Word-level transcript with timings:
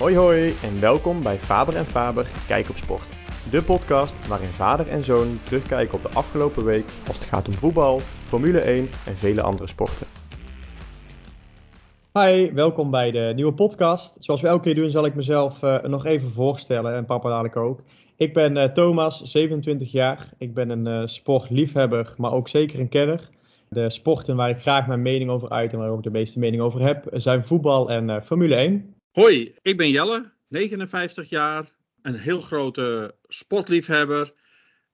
Hoi 0.00 0.16
hoi 0.16 0.54
en 0.62 0.80
welkom 0.80 1.22
bij 1.22 1.36
Faber 1.36 1.76
en 1.76 1.84
Faber 1.84 2.30
Kijk 2.46 2.68
op 2.68 2.76
Sport. 2.76 3.08
De 3.50 3.62
podcast 3.62 4.28
waarin 4.28 4.48
vader 4.48 4.88
en 4.88 5.04
zoon 5.04 5.38
terugkijken 5.44 5.94
op 5.94 6.02
de 6.02 6.08
afgelopen 6.08 6.64
week 6.64 6.84
als 7.06 7.16
het 7.16 7.26
gaat 7.26 7.48
om 7.48 7.54
voetbal, 7.54 8.00
Formule 8.00 8.60
1 8.60 8.88
en 9.06 9.16
vele 9.16 9.42
andere 9.42 9.68
sporten. 9.68 10.06
Hi, 12.12 12.52
welkom 12.52 12.90
bij 12.90 13.10
de 13.10 13.32
nieuwe 13.34 13.52
podcast. 13.52 14.16
Zoals 14.24 14.40
we 14.40 14.48
elke 14.48 14.62
keer 14.62 14.74
doen 14.74 14.90
zal 14.90 15.04
ik 15.04 15.14
mezelf 15.14 15.62
uh, 15.62 15.82
nog 15.82 16.04
even 16.04 16.28
voorstellen 16.28 16.94
en 16.94 17.04
papa 17.04 17.28
dadelijk 17.28 17.56
ook. 17.56 17.80
Ik 18.16 18.32
ben 18.32 18.56
uh, 18.56 18.64
Thomas, 18.64 19.22
27 19.22 19.92
jaar. 19.92 20.32
Ik 20.38 20.54
ben 20.54 20.70
een 20.70 20.86
uh, 20.86 21.06
sportliefhebber, 21.06 22.14
maar 22.16 22.32
ook 22.32 22.48
zeker 22.48 22.80
een 22.80 22.88
kenner. 22.88 23.28
De 23.68 23.90
sporten 23.90 24.36
waar 24.36 24.50
ik 24.50 24.60
graag 24.60 24.86
mijn 24.86 25.02
mening 25.02 25.30
over 25.30 25.48
uit 25.48 25.72
en 25.72 25.78
waar 25.78 25.88
ik 25.88 25.94
ook 25.94 26.02
de 26.02 26.10
meeste 26.10 26.38
mening 26.38 26.62
over 26.62 26.80
heb, 26.80 27.06
zijn 27.12 27.44
voetbal 27.44 27.90
en 27.90 28.24
Formule 28.24 28.54
1. 28.54 28.94
Hoi, 29.10 29.54
ik 29.62 29.76
ben 29.76 29.90
Jelle, 29.90 30.30
59 30.48 31.28
jaar, 31.28 31.72
een 32.02 32.14
heel 32.14 32.40
grote 32.40 33.14
sportliefhebber. 33.28 34.32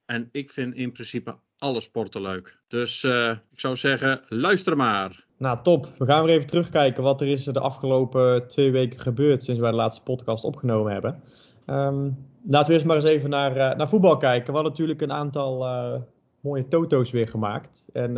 En 0.06 0.28
ik 0.32 0.50
vind 0.50 0.74
in 0.74 0.92
principe 0.92 1.34
alle 1.58 1.80
sporten 1.80 2.22
leuk. 2.22 2.58
Dus 2.68 3.02
uh, 3.02 3.30
ik 3.30 3.60
zou 3.60 3.76
zeggen, 3.76 4.20
luister 4.28 4.76
maar. 4.76 5.24
Nou, 5.38 5.58
top. 5.62 5.92
We 5.98 6.04
gaan 6.04 6.24
weer 6.24 6.34
even 6.34 6.46
terugkijken 6.46 7.02
wat 7.02 7.20
er 7.20 7.26
is 7.26 7.44
de 7.44 7.60
afgelopen 7.60 8.48
twee 8.48 8.70
weken 8.70 9.00
gebeurd 9.00 9.44
sinds 9.44 9.60
wij 9.60 9.70
de 9.70 9.76
laatste 9.76 10.02
podcast 10.02 10.44
opgenomen 10.44 10.92
hebben. 10.92 11.22
Um, 11.66 12.26
laten 12.46 12.68
we 12.68 12.72
eerst 12.72 12.86
maar 12.86 12.96
eens 12.96 13.04
even 13.04 13.30
naar, 13.30 13.56
uh, 13.56 13.74
naar 13.74 13.88
voetbal 13.88 14.16
kijken. 14.16 14.46
We 14.46 14.52
hadden 14.52 14.72
natuurlijk 14.72 15.00
een 15.00 15.12
aantal 15.12 15.64
uh, 15.66 16.00
mooie 16.40 16.68
toto's 16.68 17.10
weer 17.10 17.28
gemaakt. 17.28 17.88
En 17.92 18.16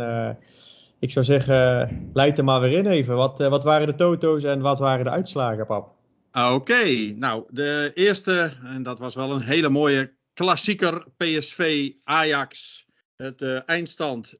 ik 0.99 1.11
zou 1.11 1.25
zeggen, 1.25 2.09
leid 2.13 2.37
er 2.37 2.43
maar 2.43 2.61
weer 2.61 2.77
in 2.77 2.87
even. 2.87 3.15
Wat, 3.15 3.37
wat 3.37 3.63
waren 3.63 3.87
de 3.87 3.95
toto's 3.95 4.43
en 4.43 4.61
wat 4.61 4.79
waren 4.79 5.05
de 5.05 5.11
uitslagen, 5.11 5.65
pap? 5.65 5.97
Oké, 6.31 6.47
okay, 6.47 7.15
nou 7.17 7.43
de 7.49 7.91
eerste, 7.93 8.53
en 8.63 8.83
dat 8.83 8.99
was 8.99 9.15
wel 9.15 9.31
een 9.31 9.41
hele 9.41 9.69
mooie 9.69 10.13
klassieker 10.33 11.05
PSV 11.17 11.91
Ajax. 12.03 12.85
Het 13.15 13.41
uh, 13.41 13.59
eindstand 13.65 14.35
1-2. 14.35 14.39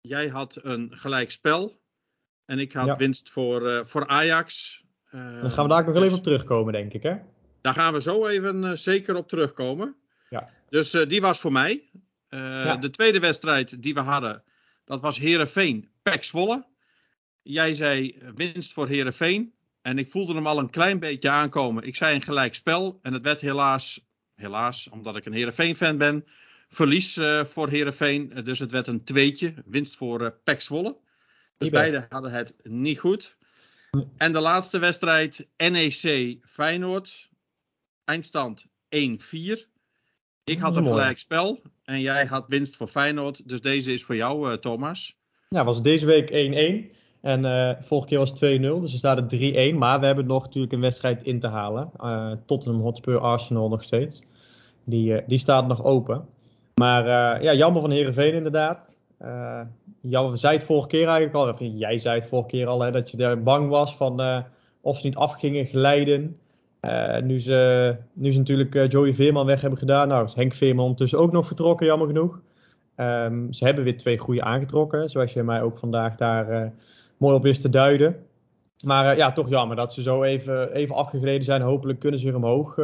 Jij 0.00 0.28
had 0.28 0.58
een 0.62 0.92
gelijk 0.94 1.30
spel. 1.30 1.80
En 2.44 2.58
ik 2.58 2.72
had 2.72 2.86
ja. 2.86 2.96
winst 2.96 3.30
voor, 3.30 3.62
uh, 3.62 3.80
voor 3.84 4.06
Ajax. 4.06 4.80
Uh, 5.10 5.42
Dan 5.42 5.50
gaan 5.50 5.64
we 5.64 5.70
daar 5.70 5.84
nog 5.84 5.94
wel 5.94 6.04
even 6.04 6.16
op 6.16 6.22
terugkomen, 6.22 6.72
denk 6.72 6.92
ik, 6.92 7.02
hè? 7.02 7.16
Daar 7.60 7.74
gaan 7.74 7.92
we 7.92 8.02
zo 8.02 8.26
even 8.26 8.78
zeker 8.78 9.16
op 9.16 9.28
terugkomen. 9.28 9.96
Ja. 10.30 10.48
Dus 10.68 10.90
die 10.90 11.20
was 11.20 11.40
voor 11.40 11.52
mij. 11.52 11.90
Ja. 12.28 12.76
De 12.76 12.90
tweede 12.90 13.20
wedstrijd 13.20 13.82
die 13.82 13.94
we 13.94 14.00
hadden, 14.00 14.42
dat 14.84 15.00
was 15.00 15.18
Herenveen 15.18 15.88
Pek 16.02 16.24
Zwolle. 16.24 16.66
Jij 17.42 17.74
zei 17.74 18.18
winst 18.34 18.72
voor 18.72 18.88
Herenveen. 18.88 19.54
En 19.82 19.98
ik 19.98 20.08
voelde 20.08 20.34
hem 20.34 20.46
al 20.46 20.58
een 20.58 20.70
klein 20.70 20.98
beetje 20.98 21.30
aankomen. 21.30 21.82
Ik 21.82 21.96
zei 21.96 22.14
een 22.14 22.22
gelijk 22.22 22.54
spel. 22.54 22.98
En 23.02 23.12
het 23.12 23.22
werd 23.22 23.40
helaas, 23.40 24.06
helaas, 24.34 24.88
omdat 24.88 25.16
ik 25.16 25.24
een 25.24 25.32
Herenveen-fan 25.32 25.96
ben, 25.96 26.26
verlies 26.68 27.16
uh, 27.16 27.44
voor 27.44 27.68
Herenveen. 27.68 28.28
Dus 28.44 28.58
het 28.58 28.70
werd 28.70 28.86
een 28.86 29.04
tweetje. 29.04 29.54
Winst 29.64 29.96
voor 29.96 30.20
uh, 30.20 30.28
Pek 30.44 30.60
Zwolle. 30.60 30.96
Dus 31.58 31.68
beide 31.70 32.06
hadden 32.08 32.32
het 32.32 32.54
niet 32.62 32.98
goed. 32.98 33.36
En 34.16 34.32
de 34.32 34.40
laatste 34.40 34.78
wedstrijd, 34.78 35.48
NEC 35.56 36.38
Feyenoord. 36.46 37.30
Eindstand 38.04 38.66
1-4. 38.66 38.68
Ik 40.44 40.58
had 40.58 40.76
een 40.76 40.86
gelijk 40.86 41.18
spel. 41.18 41.60
En 41.84 42.00
jij 42.00 42.26
had 42.26 42.44
winst 42.48 42.76
voor 42.76 42.86
Feyenoord. 42.86 43.48
Dus 43.48 43.60
deze 43.60 43.92
is 43.92 44.04
voor 44.04 44.16
jou, 44.16 44.50
uh, 44.50 44.54
Thomas. 44.54 45.16
Ja, 45.48 45.64
was 45.64 45.82
deze 45.82 46.06
week 46.06 46.30
1-1. 46.92 46.96
En 47.20 47.44
uh, 47.44 47.72
vorige 47.80 48.08
keer 48.08 48.18
was 48.18 48.32
2-0, 48.32 48.34
dus 48.80 48.92
er 48.92 48.98
staat 48.98 49.30
het 49.30 49.72
3-1. 49.74 49.76
Maar 49.76 50.00
we 50.00 50.06
hebben 50.06 50.26
nog 50.26 50.44
natuurlijk 50.44 50.72
een 50.72 50.80
wedstrijd 50.80 51.22
in 51.22 51.40
te 51.40 51.48
halen. 51.48 51.90
Uh, 52.00 52.32
Tottenham 52.46 52.80
Hotspur 52.80 53.18
Arsenal 53.18 53.68
nog 53.68 53.82
steeds. 53.82 54.22
Die, 54.84 55.12
uh, 55.12 55.20
die 55.26 55.38
staat 55.38 55.66
nog 55.66 55.84
open. 55.84 56.28
Maar 56.74 57.42
ja, 57.42 57.54
jammer 57.54 57.80
van 57.80 57.90
Herenveen 57.90 58.34
inderdaad. 58.34 59.00
jammer, 60.00 60.38
zei 60.38 60.56
het 60.56 60.66
vorige 60.66 60.88
keer 60.88 61.08
eigenlijk 61.08 61.34
al. 61.34 61.48
Of, 61.48 61.58
jij 61.78 61.98
zei 61.98 62.18
het 62.18 62.28
vorige 62.28 62.48
keer 62.48 62.66
al, 62.66 62.80
hè, 62.80 62.90
dat 62.90 63.10
je 63.10 63.16
er 63.16 63.42
bang 63.42 63.68
was 63.68 63.96
van 63.96 64.44
of 64.80 64.98
ze 64.98 65.06
niet 65.06 65.16
af 65.16 65.32
gingen 65.32 65.66
glijden. 65.66 66.40
Nu, 67.22 67.40
ze, 67.40 67.96
nu 68.12 68.36
natuurlijk 68.36 68.92
Joey 68.92 69.14
Veerman 69.14 69.46
weg 69.46 69.60
hebben 69.60 69.78
gedaan. 69.78 70.08
Nou 70.08 70.24
is 70.24 70.34
Henk 70.34 70.54
Veerman 70.54 70.84
ondertussen 70.84 71.18
ook 71.18 71.32
nog 71.32 71.46
vertrokken, 71.46 71.86
jammer 71.86 72.06
genoeg. 72.06 72.40
Um, 72.96 73.52
ze 73.52 73.64
hebben 73.64 73.84
weer 73.84 73.98
twee 73.98 74.18
goede 74.18 74.42
aangetrokken. 74.42 75.10
Zoals 75.10 75.32
je 75.32 75.42
mij 75.42 75.62
ook 75.62 75.78
vandaag 75.78 76.16
daar 76.16 76.72
mooi 77.16 77.34
op 77.34 77.42
wist 77.42 77.62
te 77.62 77.68
duiden. 77.68 78.26
Maar 78.84 79.16
ja, 79.16 79.32
toch 79.32 79.48
jammer 79.48 79.76
dat 79.76 79.92
ze 79.92 80.02
zo 80.02 80.22
even, 80.22 80.72
even 80.72 80.94
afgegleden 80.94 81.44
zijn. 81.44 81.62
Hopelijk 81.62 81.98
kunnen 81.98 82.20
ze 82.20 82.26
weer 82.26 82.36
omhoog 82.36 82.74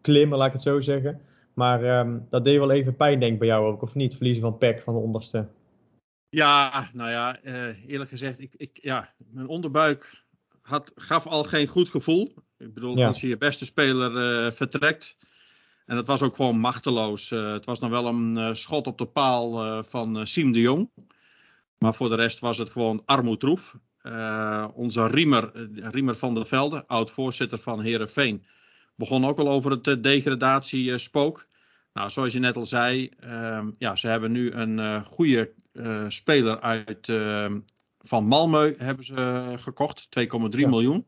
klimmen, 0.00 0.38
laat 0.38 0.46
ik 0.46 0.52
het 0.52 0.62
zo 0.62 0.80
zeggen. 0.80 1.20
Maar 1.54 1.98
um, 1.98 2.26
dat 2.30 2.44
deed 2.44 2.58
wel 2.58 2.70
even 2.70 2.96
pijn, 2.96 3.20
denk 3.20 3.32
ik, 3.32 3.38
bij 3.38 3.48
jou 3.48 3.66
ook, 3.66 3.82
of 3.82 3.94
niet? 3.94 4.14
Verliezen 4.16 4.42
van 4.42 4.58
PEC 4.58 4.80
van 4.80 4.94
de 4.94 5.00
onderste. 5.00 5.46
Ja, 6.28 6.88
nou 6.92 7.10
ja, 7.10 7.38
eerlijk 7.86 8.10
gezegd, 8.10 8.40
ik, 8.40 8.54
ik, 8.56 8.78
ja, 8.82 9.08
mijn 9.30 9.48
onderbuik 9.48 10.22
had, 10.70 10.92
gaf 10.94 11.26
al 11.26 11.44
geen 11.44 11.66
goed 11.66 11.88
gevoel. 11.88 12.34
Ik 12.58 12.74
bedoel, 12.74 12.96
ja. 12.96 13.06
als 13.06 13.20
je 13.20 13.28
je 13.28 13.36
beste 13.36 13.64
speler 13.64 14.52
vertrekt. 14.52 15.16
En 15.86 15.96
dat 15.96 16.06
was 16.06 16.22
ook 16.22 16.34
gewoon 16.34 16.58
machteloos. 16.58 17.30
het 17.30 17.64
was 17.64 17.80
dan 17.80 17.90
wel 17.90 18.06
een 18.06 18.56
schot 18.56 18.86
op 18.86 18.98
de 18.98 19.06
paal 19.06 19.82
van 19.84 20.26
Siem 20.26 20.52
de 20.52 20.60
Jong. 20.60 20.90
Maar 21.78 21.94
voor 21.94 22.08
de 22.08 22.14
rest 22.14 22.38
was 22.38 22.58
het 22.58 22.70
gewoon 22.70 23.02
armoedroef. 23.04 23.76
Onze 24.74 25.06
Riemer, 25.06 25.50
Riemer 25.74 26.16
van 26.16 26.34
der 26.34 26.46
Velde, 26.46 26.86
oud-voorzitter 26.86 27.58
van 27.58 27.80
Herenveen, 27.80 28.44
begon 28.94 29.24
ook 29.24 29.38
al 29.38 29.50
over 29.50 29.70
het 29.70 30.02
degradatiespook. 30.02 31.46
Nou, 31.92 32.10
zoals 32.10 32.32
je 32.32 32.38
net 32.38 32.56
al 32.56 32.66
zei, 32.66 33.10
uh, 33.24 33.66
ja, 33.78 33.96
ze 33.96 34.08
hebben 34.08 34.32
nu 34.32 34.52
een 34.52 35.04
goede 35.04 35.52
speler 36.08 36.60
uit 36.60 37.08
van 38.02 38.24
Malmö 38.24 38.76
hebben 38.78 39.04
ze 39.04 39.54
gekocht, 39.56 40.08
2,3 40.20 40.26
ja. 40.50 40.68
miljoen. 40.68 41.06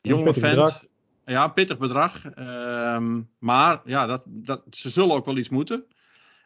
Jonge 0.00 0.32
vent. 0.32 0.54
Bedrag. 0.54 0.84
Ja, 1.24 1.48
pittig 1.48 1.78
bedrag. 1.78 2.24
Ehm, 2.24 3.20
maar 3.38 3.80
ja, 3.84 4.06
dat, 4.06 4.24
dat, 4.26 4.62
ze 4.70 4.90
zullen 4.90 5.14
ook 5.14 5.24
wel 5.24 5.36
iets 5.36 5.48
moeten. 5.48 5.86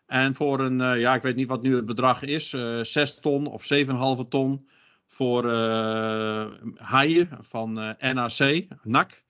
En 0.06 0.34
voor 0.34 0.60
een, 0.60 0.80
uh, 0.80 1.00
ja, 1.00 1.14
ik 1.14 1.22
weet 1.22 1.36
niet 1.36 1.48
wat 1.48 1.62
nu 1.62 1.74
het 1.74 1.86
bedrag 1.86 2.22
is, 2.22 2.52
uh, 2.52 2.78
eh, 2.78 2.84
6 2.84 3.20
ton 3.20 3.46
of 3.46 3.64
7,5 3.64 4.28
ton 4.28 4.68
voor 5.06 5.44
uh, 5.44 6.46
Haaien 6.76 7.28
van 7.40 7.72
NAC, 7.72 8.66
NAC. 8.82 9.22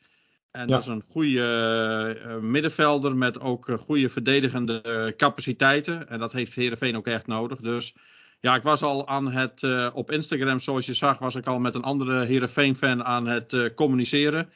En 0.51 0.61
ja. 0.61 0.67
dat 0.67 0.81
is 0.81 0.87
een 0.87 1.03
goede 1.03 2.39
middenvelder 2.43 3.17
met 3.17 3.41
ook 3.41 3.79
goede 3.81 4.09
verdedigende 4.09 5.15
capaciteiten. 5.17 6.09
En 6.09 6.19
dat 6.19 6.33
heeft 6.33 6.55
Herenveen 6.55 6.97
ook 6.97 7.07
echt 7.07 7.27
nodig. 7.27 7.59
Dus 7.59 7.95
ja, 8.41 8.55
ik 8.55 8.63
was 8.63 8.83
al 8.83 9.09
aan 9.09 9.33
het, 9.33 9.67
op 9.93 10.11
Instagram, 10.11 10.61
zoals 10.61 10.87
je 10.87 10.95
zag, 10.95 11.19
was 11.19 11.35
ik 11.35 11.47
al 11.47 11.59
met 11.59 11.75
een 11.75 11.83
andere 11.83 12.25
Herenveen-fan 12.25 13.05
aan 13.05 13.27
het 13.27 13.75
communiceren. 13.75 14.51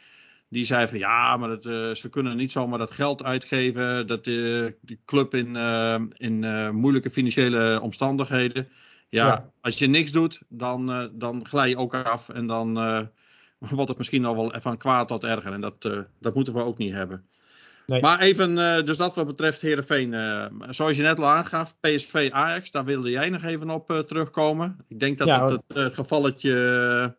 Die 0.49 0.65
zei 0.65 0.89
van 0.89 0.99
ja, 0.99 1.37
maar 1.37 1.49
dat, 1.49 1.65
uh, 1.65 1.95
ze 1.95 2.09
kunnen 2.11 2.37
niet 2.37 2.53
zomaar 2.53 2.79
dat 2.79 2.91
geld 2.91 3.25
uitgeven. 3.25 4.07
Dat 4.07 4.25
die 4.25 5.01
club 5.05 5.35
in, 5.35 5.57
in 6.17 6.75
moeilijke 6.75 7.11
financiële 7.11 7.81
omstandigheden. 7.83 8.69
Ja, 9.09 9.27
ja, 9.27 9.51
als 9.61 9.79
je 9.79 9.87
niks 9.87 10.13
doet, 10.13 10.41
dan, 10.49 11.11
dan 11.13 11.47
glij 11.47 11.69
je 11.69 11.77
ook 11.77 11.95
af. 11.95 12.29
En 12.29 12.47
dan 12.47 12.75
wordt 13.59 13.89
het 13.89 13.99
misschien 13.99 14.25
al 14.25 14.37
wel 14.37 14.61
van 14.61 14.77
kwaad 14.77 15.09
tot 15.09 15.25
erger. 15.25 15.53
En 15.53 15.61
dat, 15.61 15.83
dat 16.21 16.35
moeten 16.35 16.55
we 16.55 16.63
ook 16.63 16.79
niet 16.79 16.93
hebben. 16.93 17.27
Nee. 17.87 18.01
Maar 18.01 18.21
even, 18.21 18.55
dus 18.87 18.97
dat 18.97 19.15
wat 19.15 19.27
betreft 19.27 19.61
Herenveen. 19.61 20.15
zoals 20.69 20.97
je 20.97 21.03
net 21.03 21.19
al 21.19 21.27
aangaf, 21.27 21.75
PSV 21.81 22.29
Ajax, 22.33 22.71
daar 22.71 22.85
wilde 22.85 23.11
jij 23.11 23.29
nog 23.29 23.43
even 23.43 23.71
op 23.71 24.05
terugkomen. 24.07 24.77
Ik 24.89 25.01
denk 25.01 25.19
dat 25.19 25.27
ja, 25.27 25.51
het, 25.51 25.63
het 25.67 25.95
gevalletje 25.95 27.17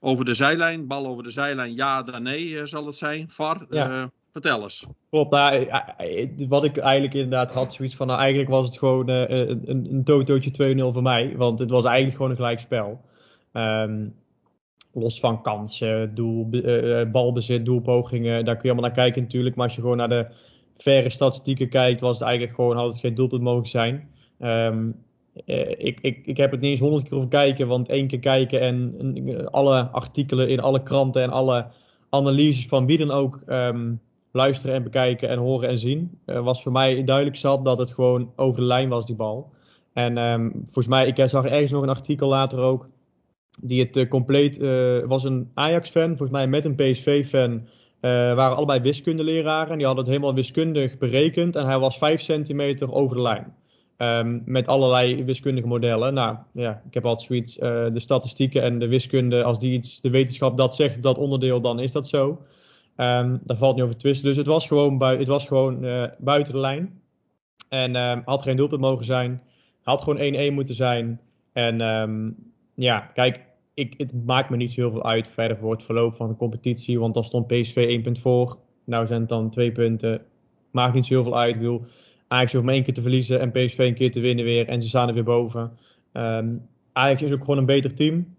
over 0.00 0.24
de 0.24 0.34
zijlijn, 0.34 0.86
bal 0.86 1.06
over 1.06 1.22
de 1.22 1.30
zijlijn, 1.30 1.74
ja, 1.74 2.02
dan 2.02 2.22
nee 2.22 2.66
zal 2.66 2.86
het 2.86 2.96
zijn. 2.96 3.30
VAR, 3.30 3.66
ja. 3.70 4.10
vertel 4.32 4.62
eens. 4.62 4.86
Klopt, 5.10 5.30
nou, 5.30 5.68
wat 6.48 6.64
ik 6.64 6.76
eigenlijk 6.76 7.14
inderdaad 7.14 7.52
had, 7.52 7.74
zoiets 7.74 7.96
van, 7.96 8.06
nou 8.06 8.18
eigenlijk 8.18 8.50
was 8.50 8.66
het 8.68 8.78
gewoon 8.78 9.10
uh, 9.10 9.28
een, 9.28 9.86
een 9.90 10.04
totootje 10.04 10.74
2-0 10.76 10.92
voor 10.92 11.02
mij, 11.02 11.34
want 11.36 11.58
het 11.58 11.70
was 11.70 11.84
eigenlijk 11.84 12.16
gewoon 12.16 12.30
een 12.30 12.36
gelijkspel. 12.36 13.00
Um, 13.52 14.14
los 14.98 15.20
van 15.20 15.42
kansen, 15.42 16.14
doel, 16.14 16.48
balbezit, 17.12 17.64
doelpogingen, 17.64 18.44
daar 18.44 18.54
kun 18.56 18.68
je 18.68 18.70
allemaal 18.70 18.90
naar 18.90 19.04
kijken 19.04 19.22
natuurlijk, 19.22 19.56
maar 19.56 19.64
als 19.64 19.74
je 19.74 19.80
gewoon 19.80 19.96
naar 19.96 20.08
de 20.08 20.26
verre 20.76 21.10
statistieken 21.10 21.68
kijkt, 21.68 22.00
was 22.00 22.18
het 22.18 22.28
eigenlijk 22.28 22.56
gewoon, 22.56 22.76
had 22.76 22.86
het 22.86 22.98
geen 22.98 23.14
doelpunt 23.14 23.42
mogen 23.42 23.68
zijn. 23.68 24.08
Um, 24.40 24.94
uh, 25.46 25.70
ik, 25.70 25.98
ik, 26.00 26.26
ik 26.26 26.36
heb 26.36 26.50
het 26.50 26.60
niet 26.60 26.70
eens 26.70 26.80
honderd 26.80 27.08
keer 27.08 27.16
over 27.16 27.28
kijken, 27.28 27.68
want 27.68 27.88
één 27.88 28.06
keer 28.06 28.18
kijken 28.18 28.60
en 28.60 29.48
alle 29.50 29.82
artikelen 29.82 30.48
in 30.48 30.60
alle 30.60 30.82
kranten 30.82 31.22
en 31.22 31.30
alle 31.30 31.66
analyses 32.10 32.66
van 32.66 32.86
wie 32.86 32.98
dan 32.98 33.10
ook 33.10 33.40
um, 33.46 34.00
luisteren 34.32 34.74
en 34.74 34.82
bekijken 34.82 35.28
en 35.28 35.38
horen 35.38 35.68
en 35.68 35.78
zien, 35.78 36.18
was 36.24 36.62
voor 36.62 36.72
mij 36.72 37.04
duidelijk 37.04 37.36
zat 37.36 37.64
dat 37.64 37.78
het 37.78 37.90
gewoon 37.90 38.32
over 38.36 38.60
de 38.60 38.66
lijn 38.66 38.88
was, 38.88 39.06
die 39.06 39.16
bal. 39.16 39.50
En 39.92 40.18
um, 40.18 40.52
volgens 40.64 40.86
mij, 40.86 41.06
ik 41.06 41.28
zag 41.28 41.44
ergens 41.44 41.70
nog 41.70 41.82
een 41.82 41.88
artikel 41.88 42.28
later 42.28 42.58
ook, 42.58 42.88
die 43.60 43.88
het 43.90 44.08
compleet 44.08 44.58
was 45.06 45.24
een 45.24 45.50
Ajax-fan, 45.54 46.08
volgens 46.08 46.30
mij 46.30 46.46
met 46.46 46.64
een 46.64 46.74
PSV-fan. 46.74 47.66
waren 48.00 48.56
allebei 48.56 48.80
wiskundeleraren. 48.80 49.72
En 49.72 49.76
die 49.76 49.86
hadden 49.86 50.04
het 50.04 50.12
helemaal 50.12 50.34
wiskundig 50.34 50.98
berekend. 50.98 51.56
En 51.56 51.66
hij 51.66 51.78
was 51.78 51.98
5 51.98 52.20
centimeter 52.20 52.92
over 52.92 53.16
de 53.16 53.22
lijn. 53.22 53.54
Um, 53.98 54.42
met 54.44 54.66
allerlei 54.66 55.24
wiskundige 55.24 55.66
modellen. 55.66 56.14
Nou 56.14 56.36
ja, 56.52 56.82
ik 56.86 56.94
heb 56.94 57.04
altijd 57.04 57.28
zoiets. 57.28 57.54
De 57.92 58.00
statistieken 58.00 58.62
en 58.62 58.78
de 58.78 58.88
wiskunde, 58.88 59.42
als 59.42 59.58
die 59.58 59.72
iets, 59.72 60.00
de 60.00 60.10
wetenschap 60.10 60.56
dat 60.56 60.74
zegt 60.74 61.02
dat 61.02 61.18
onderdeel, 61.18 61.60
dan 61.60 61.80
is 61.80 61.92
dat 61.92 62.08
zo. 62.08 62.28
Um, 62.96 63.40
daar 63.44 63.56
valt 63.56 63.74
niet 63.74 63.84
over 63.84 63.96
te 63.96 64.02
twisten. 64.02 64.28
Dus 64.28 64.36
het 64.36 64.46
was 64.46 64.66
gewoon, 64.66 64.98
bui 64.98 65.18
het 65.18 65.28
was 65.28 65.46
gewoon 65.46 65.80
buiten 66.18 66.52
de 66.52 66.58
lijn. 66.58 67.00
En 67.68 67.96
um, 67.96 68.22
had 68.24 68.42
geen 68.42 68.56
doelpunt 68.56 68.80
mogen 68.80 69.04
zijn. 69.04 69.42
Had 69.82 70.02
gewoon 70.02 70.50
1-1 70.50 70.54
moeten 70.54 70.74
zijn. 70.74 71.20
En 71.52 71.76
ja, 72.74 73.00
kijk, 73.14 73.40
ik, 73.78 73.94
het 73.96 74.24
maakt 74.26 74.50
me 74.50 74.56
niet 74.56 74.72
zo 74.72 74.80
heel 74.80 74.90
veel 74.90 75.04
uit 75.04 75.28
verder 75.28 75.56
voor 75.56 75.72
het 75.72 75.82
verloop 75.82 76.16
van 76.16 76.28
de 76.28 76.36
competitie. 76.36 77.00
Want 77.00 77.14
dan 77.14 77.24
stond 77.24 77.46
PSV 77.46 77.76
1 77.76 78.02
punt 78.02 78.18
voor. 78.18 78.58
Nou 78.84 79.06
zijn 79.06 79.20
het 79.20 79.28
dan 79.28 79.50
twee 79.50 79.72
punten. 79.72 80.22
Maakt 80.70 80.94
niet 80.94 81.06
zo 81.06 81.14
heel 81.14 81.22
veel 81.22 81.38
uit. 81.38 81.54
Ik 81.54 81.60
bedoel, 81.60 81.84
Ajax 82.28 82.52
hoeft 82.52 82.64
maar 82.64 82.74
één 82.74 82.84
keer 82.84 82.94
te 82.94 83.02
verliezen 83.02 83.40
en 83.40 83.50
PSV 83.50 83.78
een 83.78 83.94
keer 83.94 84.12
te 84.12 84.20
winnen 84.20 84.44
weer. 84.44 84.68
En 84.68 84.82
ze 84.82 84.88
staan 84.88 85.08
er 85.08 85.14
weer 85.14 85.24
boven. 85.24 85.72
Um, 86.12 86.68
Ajax 86.92 87.22
is 87.22 87.32
ook 87.32 87.40
gewoon 87.40 87.58
een 87.58 87.66
beter 87.66 87.94
team. 87.94 88.34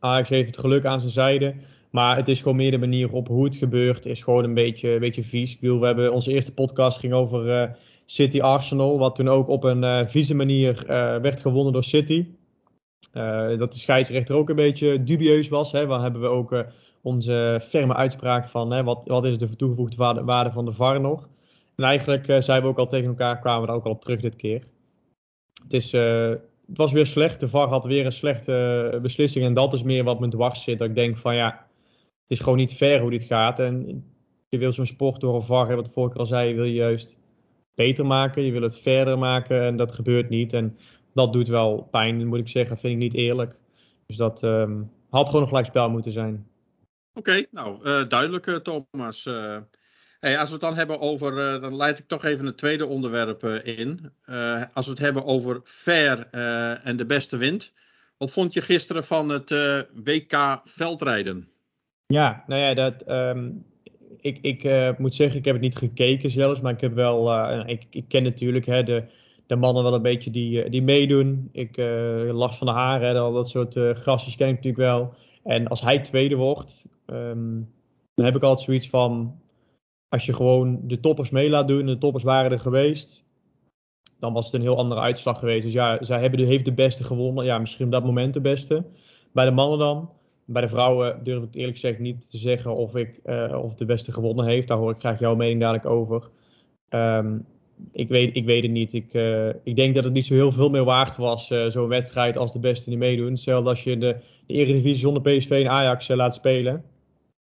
Ajax 0.00 0.28
heeft 0.28 0.46
het 0.46 0.58
geluk 0.58 0.84
aan 0.84 1.00
zijn 1.00 1.12
zijde. 1.12 1.54
Maar 1.90 2.16
het 2.16 2.28
is 2.28 2.38
gewoon 2.38 2.56
meer 2.56 2.70
de 2.70 2.78
manier 2.78 3.12
op 3.12 3.28
hoe 3.28 3.44
het 3.44 3.56
gebeurt. 3.56 4.06
Is 4.06 4.22
gewoon 4.22 4.44
een 4.44 4.54
beetje, 4.54 4.90
een 4.90 5.00
beetje 5.00 5.22
vies. 5.22 5.52
Ik 5.52 5.60
we 5.60 5.86
hebben 5.86 6.12
onze 6.12 6.32
eerste 6.32 6.54
podcast 6.54 6.98
ging 6.98 7.12
over 7.12 7.46
uh, 7.46 7.70
City 8.04 8.40
Arsenal. 8.40 8.98
Wat 8.98 9.14
toen 9.14 9.28
ook 9.28 9.48
op 9.48 9.64
een 9.64 9.82
uh, 9.82 10.06
vieze 10.06 10.34
manier 10.34 10.82
uh, 10.82 11.16
werd 11.16 11.40
gewonnen 11.40 11.72
door 11.72 11.84
City. 11.84 12.26
Dat 13.58 13.72
de 13.72 13.78
scheidsrechter 13.78 14.34
ook 14.34 14.48
een 14.48 14.56
beetje 14.56 15.02
dubieus 15.02 15.48
was. 15.48 15.72
Hè. 15.72 15.86
Waar 15.86 16.00
hebben 16.00 16.20
we 16.20 16.28
ook 16.28 16.64
onze 17.02 17.60
ferme 17.62 17.94
uitspraak 17.94 18.48
van 18.48 18.70
hè, 18.70 18.84
wat, 18.84 19.06
wat 19.06 19.24
is 19.24 19.38
de 19.38 19.56
toegevoegde 19.56 20.24
waarde, 20.24 20.52
van 20.52 20.64
de 20.64 20.72
VAR 20.72 21.00
nog. 21.00 21.28
En 21.76 21.84
eigenlijk 21.84 22.28
uh, 22.28 22.40
zeiden 22.40 22.66
we 22.66 22.74
ook 22.74 22.78
al 22.78 22.86
tegen 22.86 23.08
elkaar, 23.08 23.38
kwamen 23.38 23.62
we 23.62 23.68
er 23.68 23.74
ook 23.74 23.84
al 23.84 23.90
op 23.90 24.00
terug 24.00 24.20
dit 24.20 24.36
keer. 24.36 24.62
Het, 25.62 25.72
is, 25.72 25.92
het 25.92 26.76
was 26.76 26.92
weer 26.92 27.06
slecht. 27.06 27.40
De 27.40 27.48
VAR 27.48 27.68
had 27.68 27.84
weer 27.84 28.04
een 28.04 28.12
slechte 28.12 28.98
beslissing. 29.02 29.44
En 29.44 29.54
dat 29.54 29.72
is 29.72 29.82
meer 29.82 30.04
wat 30.04 30.20
me 30.20 30.28
dwars 30.28 30.62
zit. 30.62 30.78
Dat 30.78 30.88
ik 30.88 30.94
denk 30.94 31.18
van 31.18 31.34
ja, 31.34 31.66
het 32.22 32.30
is 32.30 32.40
gewoon 32.40 32.58
niet 32.58 32.74
fair 32.74 33.00
hoe 33.00 33.10
dit 33.10 33.22
gaat. 33.22 33.58
En 33.58 34.04
je 34.48 34.58
wil 34.58 34.72
zo'n 34.72 34.86
sport 34.86 35.20
door 35.20 35.34
een 35.34 35.42
VAR, 35.42 35.76
wat 35.76 35.86
ik 35.86 35.92
vorige 35.92 36.12
keer 36.12 36.20
al 36.20 36.26
zei, 36.26 36.54
wil 36.54 36.64
je 36.64 36.72
juist 36.72 37.16
beter 37.74 38.06
maken. 38.06 38.42
Je 38.42 38.52
wil 38.52 38.62
het 38.62 38.78
verder 38.78 39.18
maken 39.18 39.62
en 39.62 39.76
dat 39.76 39.92
gebeurt 39.92 40.28
niet. 40.28 40.52
En 40.52 40.78
dat 41.14 41.32
doet 41.32 41.48
wel 41.48 41.88
pijn, 41.90 42.26
moet 42.26 42.38
ik 42.38 42.48
zeggen. 42.48 42.78
Vind 42.78 42.92
ik 42.92 42.98
niet 42.98 43.14
eerlijk. 43.14 43.54
Dus 44.06 44.16
dat 44.16 44.42
um, 44.42 44.90
had 45.10 45.26
gewoon 45.26 45.42
een 45.42 45.48
gelijkspel 45.48 45.90
moeten 45.90 46.12
zijn. 46.12 46.46
Oké, 47.14 47.30
okay, 47.30 47.46
nou 47.50 48.06
duidelijk 48.06 48.60
Thomas. 48.62 49.26
Hey, 50.20 50.38
als 50.38 50.48
we 50.48 50.52
het 50.52 50.62
dan 50.62 50.74
hebben 50.74 51.00
over, 51.00 51.54
uh, 51.54 51.60
dan 51.60 51.76
leid 51.76 51.98
ik 51.98 52.06
toch 52.06 52.24
even 52.24 52.46
het 52.46 52.56
tweede 52.56 52.86
onderwerp 52.86 53.44
uh, 53.44 53.78
in. 53.78 54.12
Uh, 54.26 54.62
als 54.72 54.84
we 54.84 54.90
het 54.90 55.00
hebben 55.00 55.24
over 55.24 55.60
fair 55.64 56.28
en 56.82 56.96
de 56.96 57.06
beste 57.06 57.36
wind. 57.36 57.72
Wat 58.16 58.30
vond 58.30 58.52
je 58.52 58.60
gisteren 58.60 59.04
van 59.04 59.28
het 59.28 59.50
WK 60.04 60.60
veldrijden? 60.64 61.48
Ja, 62.06 62.44
nou 62.46 62.60
ja, 62.60 62.74
dat, 62.74 63.08
um, 63.08 63.64
ik, 64.20 64.38
ik 64.40 64.98
moet 64.98 65.14
zeggen, 65.14 65.38
ik 65.38 65.44
heb 65.44 65.54
het 65.54 65.62
niet 65.62 65.76
gekeken 65.76 66.30
zelfs, 66.30 66.60
maar 66.60 66.72
ik 66.72 66.80
heb 66.80 66.94
wel, 66.94 67.32
ik, 67.66 67.86
ik 67.90 68.08
ken 68.08 68.22
natuurlijk 68.22 68.66
hè, 68.66 68.82
de, 68.82 69.04
de 69.48 69.56
mannen 69.56 69.82
wel 69.82 69.94
een 69.94 70.02
beetje 70.02 70.30
die, 70.30 70.70
die 70.70 70.82
meedoen. 70.82 71.48
Ik 71.52 71.76
last 72.32 72.58
van 72.58 72.66
de 72.66 72.72
haren, 72.72 73.14
dat, 73.14 73.32
dat 73.32 73.48
soort 73.48 73.74
grasjes 73.74 74.36
ken 74.36 74.48
ik 74.48 74.54
natuurlijk 74.54 74.82
wel. 74.82 75.14
En 75.42 75.68
als 75.68 75.80
hij 75.80 75.98
tweede 75.98 76.36
wordt, 76.36 76.84
um, 77.06 77.72
dan 78.14 78.24
heb 78.24 78.36
ik 78.36 78.42
altijd 78.42 78.66
zoiets 78.66 78.88
van, 78.88 79.40
als 80.08 80.26
je 80.26 80.32
gewoon 80.32 80.80
de 80.82 81.00
toppers 81.00 81.30
mee 81.30 81.50
laat 81.50 81.68
doen 81.68 81.80
en 81.80 81.86
de 81.86 81.98
toppers 81.98 82.24
waren 82.24 82.50
er 82.50 82.58
geweest, 82.58 83.24
dan 84.18 84.32
was 84.32 84.44
het 84.44 84.54
een 84.54 84.60
heel 84.60 84.76
andere 84.76 85.00
uitslag 85.00 85.38
geweest. 85.38 85.62
Dus 85.62 85.72
ja, 85.72 86.04
zij 86.04 86.20
hebben 86.20 86.38
de, 86.38 86.46
heeft 86.46 86.64
de 86.64 86.72
beste 86.72 87.04
gewonnen. 87.04 87.44
Ja, 87.44 87.58
misschien 87.58 87.86
op 87.86 87.92
dat 87.92 88.04
moment 88.04 88.34
de 88.34 88.40
beste. 88.40 88.84
Bij 89.32 89.44
de 89.44 89.50
mannen 89.50 89.78
dan. 89.78 90.10
Bij 90.44 90.62
de 90.62 90.68
vrouwen 90.68 91.24
durf 91.24 91.42
ik 91.42 91.54
eerlijk 91.54 91.78
gezegd 91.78 91.98
niet 91.98 92.30
te 92.30 92.38
zeggen 92.38 92.76
of, 92.76 92.96
ik, 92.96 93.20
uh, 93.24 93.58
of 93.62 93.74
de 93.74 93.84
beste 93.84 94.12
gewonnen 94.12 94.44
heeft. 94.44 94.68
Daar 94.68 94.78
hoor 94.78 94.90
ik 94.90 95.00
graag 95.00 95.18
jouw 95.18 95.34
mening 95.34 95.60
dadelijk 95.60 95.86
over. 95.86 96.30
Um, 96.88 97.46
ik, 97.92 98.08
weet, 98.08 98.36
ik 98.36 98.44
weet 98.44 98.62
het 98.62 98.70
niet. 98.70 98.92
Ik, 98.92 99.14
uh, 99.14 99.48
ik 99.48 99.76
denk 99.76 99.94
dat 99.94 100.04
het 100.04 100.12
niet 100.12 100.26
zo 100.26 100.34
heel 100.34 100.52
veel 100.52 100.70
meer 100.70 100.84
waard 100.84 101.16
was, 101.16 101.50
uh, 101.50 101.66
zo'n 101.66 101.88
wedstrijd, 101.88 102.36
als 102.36 102.52
de 102.52 102.58
beste 102.58 102.90
die 102.90 102.98
meedoen. 102.98 103.36
Stel 103.36 103.68
als 103.68 103.84
je 103.84 103.98
de, 103.98 104.16
de 104.46 104.54
Eredivisie 104.54 104.98
zonder 104.98 105.22
PSV 105.22 105.50
en 105.50 105.70
Ajax 105.70 106.08
laat 106.08 106.34
spelen. 106.34 106.84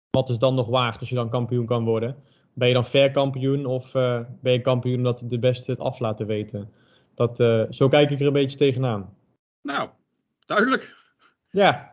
Wat 0.10 0.30
is 0.30 0.38
dan 0.38 0.56
nog 0.56 0.68
waard 0.68 1.00
als 1.00 1.10
je 1.10 1.16
dan 1.16 1.30
kampioen 1.30 1.66
kan 1.66 1.84
worden? 1.84 2.16
ben 2.54 2.68
je 2.68 2.74
dan 2.74 2.86
fair 2.86 3.12
kampioen 3.12 3.66
of 3.66 3.92
ben 3.92 4.52
je 4.52 4.62
kampioen 4.62 4.98
omdat 4.98 5.24
de 5.26 5.40
beste 5.40 5.72
het 5.72 5.80
af 5.80 6.00
laten 6.00 6.28
weten? 6.28 6.72
Dat, 7.14 7.38
zo 7.70 7.88
kijk 7.88 8.10
ik 8.10 8.20
er 8.20 8.28
een 8.28 8.34
beetje 8.34 8.58
tegenaan. 8.58 9.16
Nou, 9.62 9.90
duidelijk. 10.46 10.96
Ja. 11.50 11.91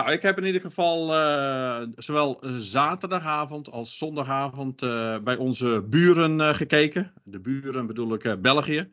Nou, 0.00 0.12
ik 0.12 0.22
heb 0.22 0.38
in 0.38 0.44
ieder 0.44 0.60
geval 0.60 1.14
uh, 1.14 1.80
zowel 1.96 2.40
zaterdagavond 2.56 3.70
als 3.70 3.98
zondagavond 3.98 4.80
bij 5.24 5.36
onze 5.36 5.84
buren 5.88 6.54
gekeken. 6.54 7.12
De 7.24 7.40
buren 7.40 7.86
bedoel 7.86 8.14
ik 8.14 8.42
België. 8.42 8.90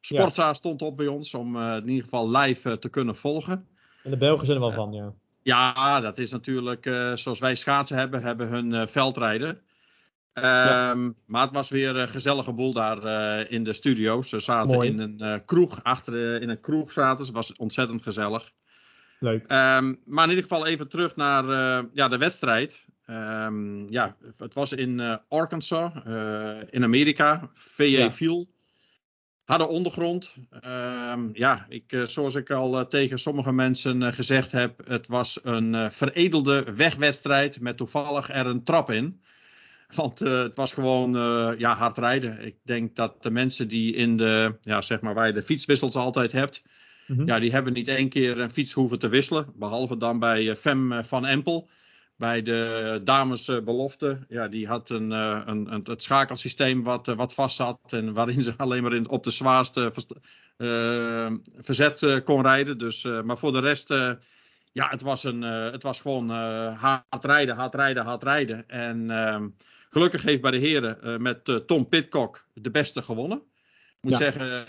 Sportza 0.00 0.46
ja. 0.46 0.54
stond 0.54 0.82
op 0.82 0.96
bij 0.96 1.06
ons 1.06 1.34
om 1.34 1.62
in 1.62 1.88
ieder 1.88 2.02
geval 2.02 2.30
live 2.30 2.78
te 2.78 2.88
kunnen 2.88 3.16
volgen. 3.16 3.66
En 4.02 4.10
de 4.10 4.16
Belgen 4.16 4.46
zijn 4.46 4.58
er 4.58 4.64
wel 4.64 4.72
van, 4.72 4.92
ja. 4.92 5.12
Ja, 5.42 6.00
dat 6.00 6.18
is 6.18 6.30
natuurlijk 6.30 6.84
zoals 7.14 7.38
wij 7.38 7.54
schaatsen 7.54 7.96
hebben, 7.96 8.22
hebben 8.22 8.48
hun 8.48 8.88
veldrijden. 8.88 9.60
Ja. 10.34 10.90
Um, 10.90 11.14
maar 11.26 11.42
het 11.42 11.52
was 11.52 11.68
weer 11.68 11.96
een 11.96 12.08
gezellige 12.08 12.52
boel 12.52 12.72
daar 12.72 13.04
in 13.50 13.64
de 13.64 13.72
studio. 13.72 14.22
Ze 14.22 14.40
zaten 14.40 14.74
Mooi. 14.74 14.88
in 14.88 15.20
een 15.20 15.44
kroeg, 15.44 15.84
achter 15.84 16.42
in 16.42 16.48
een 16.48 16.60
kroeg 16.60 16.92
zaten. 16.92 17.24
Het 17.24 17.34
was 17.34 17.56
ontzettend 17.56 18.02
gezellig. 18.02 18.52
Leuk. 19.18 19.42
Um, 19.42 19.98
maar 20.04 20.24
in 20.24 20.30
ieder 20.30 20.42
geval 20.42 20.66
even 20.66 20.88
terug 20.88 21.16
naar 21.16 21.44
ja, 21.92 22.08
de 22.08 22.18
wedstrijd. 22.18 22.84
Um, 23.06 23.90
ja, 23.90 24.16
het 24.36 24.54
was 24.54 24.72
in 24.72 25.20
Arkansas, 25.28 25.92
in 26.70 26.84
Amerika. 26.84 27.50
VJ 27.54 27.82
ja. 27.82 28.10
viel. 28.10 28.48
Harde 29.44 29.68
ondergrond. 29.68 30.36
ja, 31.32 31.66
ik, 31.68 32.02
zoals 32.04 32.34
ik 32.34 32.50
al 32.50 32.86
tegen 32.86 33.18
sommige 33.18 33.52
mensen 33.52 34.14
gezegd 34.14 34.52
heb, 34.52 34.86
het 34.86 35.06
was 35.06 35.40
een 35.42 35.92
veredelde 35.92 36.72
wegwedstrijd 36.74 37.60
met 37.60 37.76
toevallig 37.76 38.30
er 38.30 38.46
een 38.46 38.64
trap 38.64 38.90
in. 38.90 39.20
Want 39.94 40.22
uh, 40.22 40.42
het 40.42 40.56
was 40.56 40.72
gewoon 40.72 41.16
uh, 41.16 41.50
ja, 41.58 41.74
hard 41.74 41.98
rijden. 41.98 42.46
Ik 42.46 42.56
denk 42.62 42.96
dat 42.96 43.22
de 43.22 43.30
mensen 43.30 43.68
die 43.68 43.94
in 43.94 44.16
de, 44.16 44.58
ja, 44.60 44.82
zeg 44.82 45.00
maar 45.00 45.14
waar 45.14 45.26
je 45.26 45.32
de 45.32 45.42
fietswissels 45.42 45.94
altijd 45.94 46.32
hebt. 46.32 46.62
Mm 47.08 47.16
-hmm. 47.16 47.26
Ja, 47.26 47.38
die 47.38 47.50
hebben 47.50 47.72
niet 47.72 47.88
één 47.88 48.08
keer 48.08 48.40
een 48.40 48.50
fiets 48.50 48.72
hoeven 48.72 48.98
te 48.98 49.08
wisselen. 49.08 49.46
Behalve 49.54 49.96
dan 49.96 50.18
bij 50.18 50.42
uh, 50.42 50.54
Fem 50.54 51.04
van 51.04 51.26
Empel. 51.26 51.68
Bij 52.16 52.42
de 52.42 53.00
dames 53.04 53.44
belofte. 53.64 54.18
Ja, 54.28 54.48
die 54.48 54.66
had 54.66 54.90
een, 54.90 55.10
een, 55.10 55.72
een, 55.72 55.80
het 55.84 56.02
schakelsysteem 56.02 56.82
wat, 56.82 57.06
wat 57.06 57.34
vast 57.34 57.56
zat. 57.56 57.78
En 57.90 58.12
waarin 58.12 58.42
ze 58.48 58.54
alleen 58.56 58.82
maar 58.82 58.92
in, 58.92 59.08
op 59.08 59.24
de 59.24 59.30
zwaarste 59.30 59.92
verzet 61.60 62.22
kon 62.24 62.42
rijden. 62.42 62.78
Dus, 62.78 63.02
maar 63.02 63.38
voor 63.38 63.52
de 63.52 63.60
rest 63.60 63.88
ja, 64.72 64.88
het 64.88 65.02
was, 65.02 65.24
een, 65.24 65.42
het 65.42 65.82
was 65.82 66.00
gewoon 66.00 66.30
hard 66.70 67.24
rijden, 67.24 67.54
hard 67.54 67.74
rijden, 67.74 68.04
hard 68.04 68.22
rijden. 68.22 68.68
En 68.68 69.00
uh, 69.10 69.44
Gelukkig 69.90 70.22
heeft 70.22 70.40
bij 70.40 70.50
de 70.50 70.58
heren 70.58 71.22
met 71.22 71.62
Tom 71.66 71.88
Pitcock 71.88 72.44
de 72.54 72.70
beste 72.70 73.02
gewonnen. 73.02 73.38
Ik 73.38 73.96
moet 74.00 74.18
ja. 74.18 74.18
zeggen, 74.18 74.64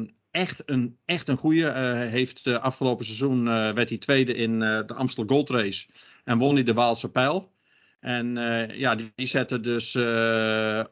uh, 0.00 0.08
echt 0.34 0.62
een, 0.66 0.96
echt 1.04 1.28
een 1.28 1.36
goede. 1.36 1.60
Uh, 1.60 2.10
heeft 2.10 2.46
afgelopen 2.46 3.04
seizoen 3.04 3.44
werd 3.44 3.88
hij 3.88 3.98
tweede 3.98 4.34
in 4.34 4.58
de 4.58 4.94
Amstel 4.94 5.24
Gold 5.26 5.50
Race. 5.50 5.86
En 6.24 6.38
won 6.38 6.54
hij 6.54 6.64
de 6.64 6.74
Waalse 6.74 7.10
Pijl. 7.10 7.52
En 8.00 8.34
ja, 8.72 8.94
die, 8.94 9.12
die 9.14 9.26
zette 9.26 9.60
dus 9.60 9.96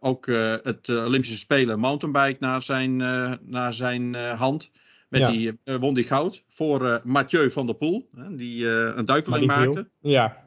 ook 0.01 0.27
het 0.63 0.89
Olympische 0.89 1.39
Spelen 1.39 1.79
mountainbike 1.79 2.37
naar 2.41 2.63
zijn, 2.63 2.97
naar 3.43 3.75
zijn 3.75 4.15
hand. 4.15 4.71
Met 5.09 5.21
ja. 5.21 5.31
die, 5.31 5.59
won 5.65 5.95
die 5.95 6.05
goud 6.05 6.45
voor 6.49 7.01
Mathieu 7.05 7.51
van 7.51 7.67
der 7.67 7.75
Poel. 7.75 8.09
die 8.31 8.69
een 8.69 9.05
duikeling 9.05 9.47
maakte. 9.47 9.89
Ja, 10.01 10.43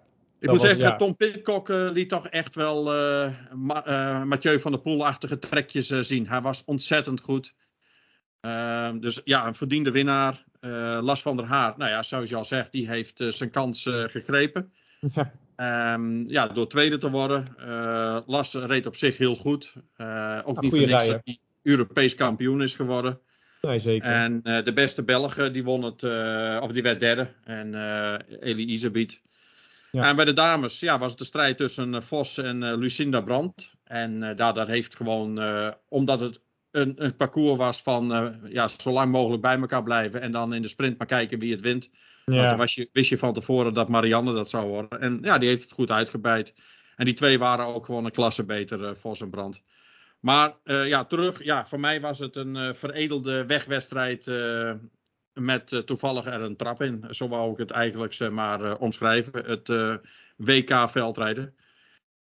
ik 0.45 0.51
moet 0.51 0.61
zeggen, 0.61 0.79
ja. 0.79 0.95
Tom 0.95 1.15
Pitcock 1.15 1.69
uh, 1.69 1.89
liet 1.91 2.09
toch 2.09 2.27
echt 2.27 2.55
wel 2.55 2.95
uh, 2.95 3.31
Ma 3.53 3.87
uh, 3.87 4.23
Mathieu 4.23 4.59
van 4.59 4.71
der 4.71 4.81
Poel-achtige 4.81 5.39
trekjes 5.39 5.87
zien. 5.87 6.27
Hij 6.27 6.41
was 6.41 6.63
ontzettend 6.65 7.21
goed. 7.21 7.53
Ehm, 8.45 8.99
dus 8.99 9.21
ja, 9.23 9.47
een 9.47 9.55
verdiende 9.55 9.91
winnaar. 9.91 10.43
Las 11.01 11.21
van 11.21 11.37
der 11.37 11.45
Haar, 11.45 11.73
nou 11.77 11.91
ja, 11.91 12.03
zoals 12.03 12.29
je 12.29 12.35
al 12.35 12.45
zegt, 12.45 12.71
die 12.71 12.87
heeft 12.87 13.23
zijn 13.29 13.49
kans 13.49 13.89
gegrepen. 14.07 14.73
Ja. 14.99 15.93
Um, 15.93 16.29
ja, 16.29 16.47
door 16.47 16.67
tweede 16.67 16.97
te 16.97 17.09
worden. 17.09 17.55
Las 18.25 18.53
reed 18.53 18.85
op 18.85 18.95
zich 18.95 19.17
heel 19.17 19.35
goed. 19.35 19.73
ook 20.43 20.61
niet 20.61 20.71
voor 20.71 20.87
niks 20.87 21.05
dat 21.05 21.21
hij 21.23 21.39
Europees 21.61 22.15
kampioen 22.15 22.61
is 22.61 22.75
geworden. 22.75 23.19
Nee, 23.61 23.79
zeker. 23.79 24.09
En 24.09 24.41
de 24.41 24.73
beste 24.73 25.03
Belgen 25.03 25.53
die 25.53 25.63
won 25.63 25.83
het, 25.83 26.03
of 26.61 26.71
die 26.71 26.83
werd 26.83 26.99
derde. 26.99 27.27
En 27.43 27.75
Elie 28.39 28.67
Isabiet. 28.67 29.21
Ja. 29.91 30.09
En 30.09 30.15
bij 30.15 30.25
de 30.25 30.33
dames 30.33 30.79
ja, 30.79 30.99
was 30.99 31.09
het 31.09 31.19
de 31.19 31.25
strijd 31.25 31.57
tussen 31.57 32.03
Vos 32.03 32.37
en 32.37 32.77
Lucinda 32.77 33.21
Brandt. 33.21 33.75
En 33.83 34.35
daar, 34.35 34.53
dat 34.53 34.67
heeft 34.67 34.95
gewoon, 34.95 35.41
omdat 35.87 36.19
het 36.19 36.39
een, 36.75 36.93
een, 37.03 37.15
parcours 37.15 37.57
was 37.57 37.81
van 37.81 38.35
ja, 38.45 38.67
zo 38.67 38.91
lang 38.91 39.11
mogelijk 39.11 39.41
bij 39.41 39.59
elkaar 39.59 39.83
blijven. 39.83 40.21
En 40.21 40.31
dan 40.31 40.53
in 40.53 40.61
de 40.61 40.67
sprint 40.67 40.97
maar 40.97 41.07
kijken 41.07 41.39
wie 41.39 41.51
het 41.51 41.61
wint. 41.61 41.89
Ja. 42.25 42.35
Want 42.35 42.49
dan 42.49 42.57
was 42.57 42.75
je, 42.75 42.89
wist 42.93 43.09
je 43.09 43.17
van 43.17 43.33
tevoren 43.33 43.73
dat 43.73 43.89
Marianne 43.89 44.33
dat 44.33 44.49
zou 44.49 44.67
worden. 44.67 45.01
En 45.01 45.19
ja, 45.21 45.37
die 45.37 45.49
heeft 45.49 45.63
het 45.63 45.71
goed 45.71 45.91
uitgebreid. 45.91 46.53
En 46.95 47.05
die 47.05 47.13
twee 47.13 47.39
waren 47.39 47.65
ook 47.65 47.85
gewoon 47.85 48.05
een 48.05 48.11
klasse 48.11 48.45
beter, 48.45 48.79
uh, 48.79 48.89
Vos 48.95 49.21
en 49.21 49.29
Brand. 49.29 49.61
Maar 50.19 50.53
uh, 50.63 50.87
ja, 50.87 51.05
terug. 51.05 51.43
Ja, 51.43 51.67
voor 51.67 51.79
mij 51.79 52.01
was 52.01 52.19
het 52.19 52.35
een 52.35 52.55
uh, 52.55 52.73
veredelde 52.73 53.45
wegwedstrijd. 53.45 54.31
met 55.33 55.81
toevallig 55.85 56.25
er 56.25 56.41
een 56.41 56.55
trap 56.55 56.81
in. 56.81 57.05
Zo 57.09 57.27
wou 57.27 57.51
ik 57.51 57.57
het 57.57 57.71
eigenlijk 57.71 58.29
maar 58.31 58.77
omschrijven. 58.77 59.45
Het 59.45 59.67
WK 60.35 60.89
veldrijden. 60.89 61.55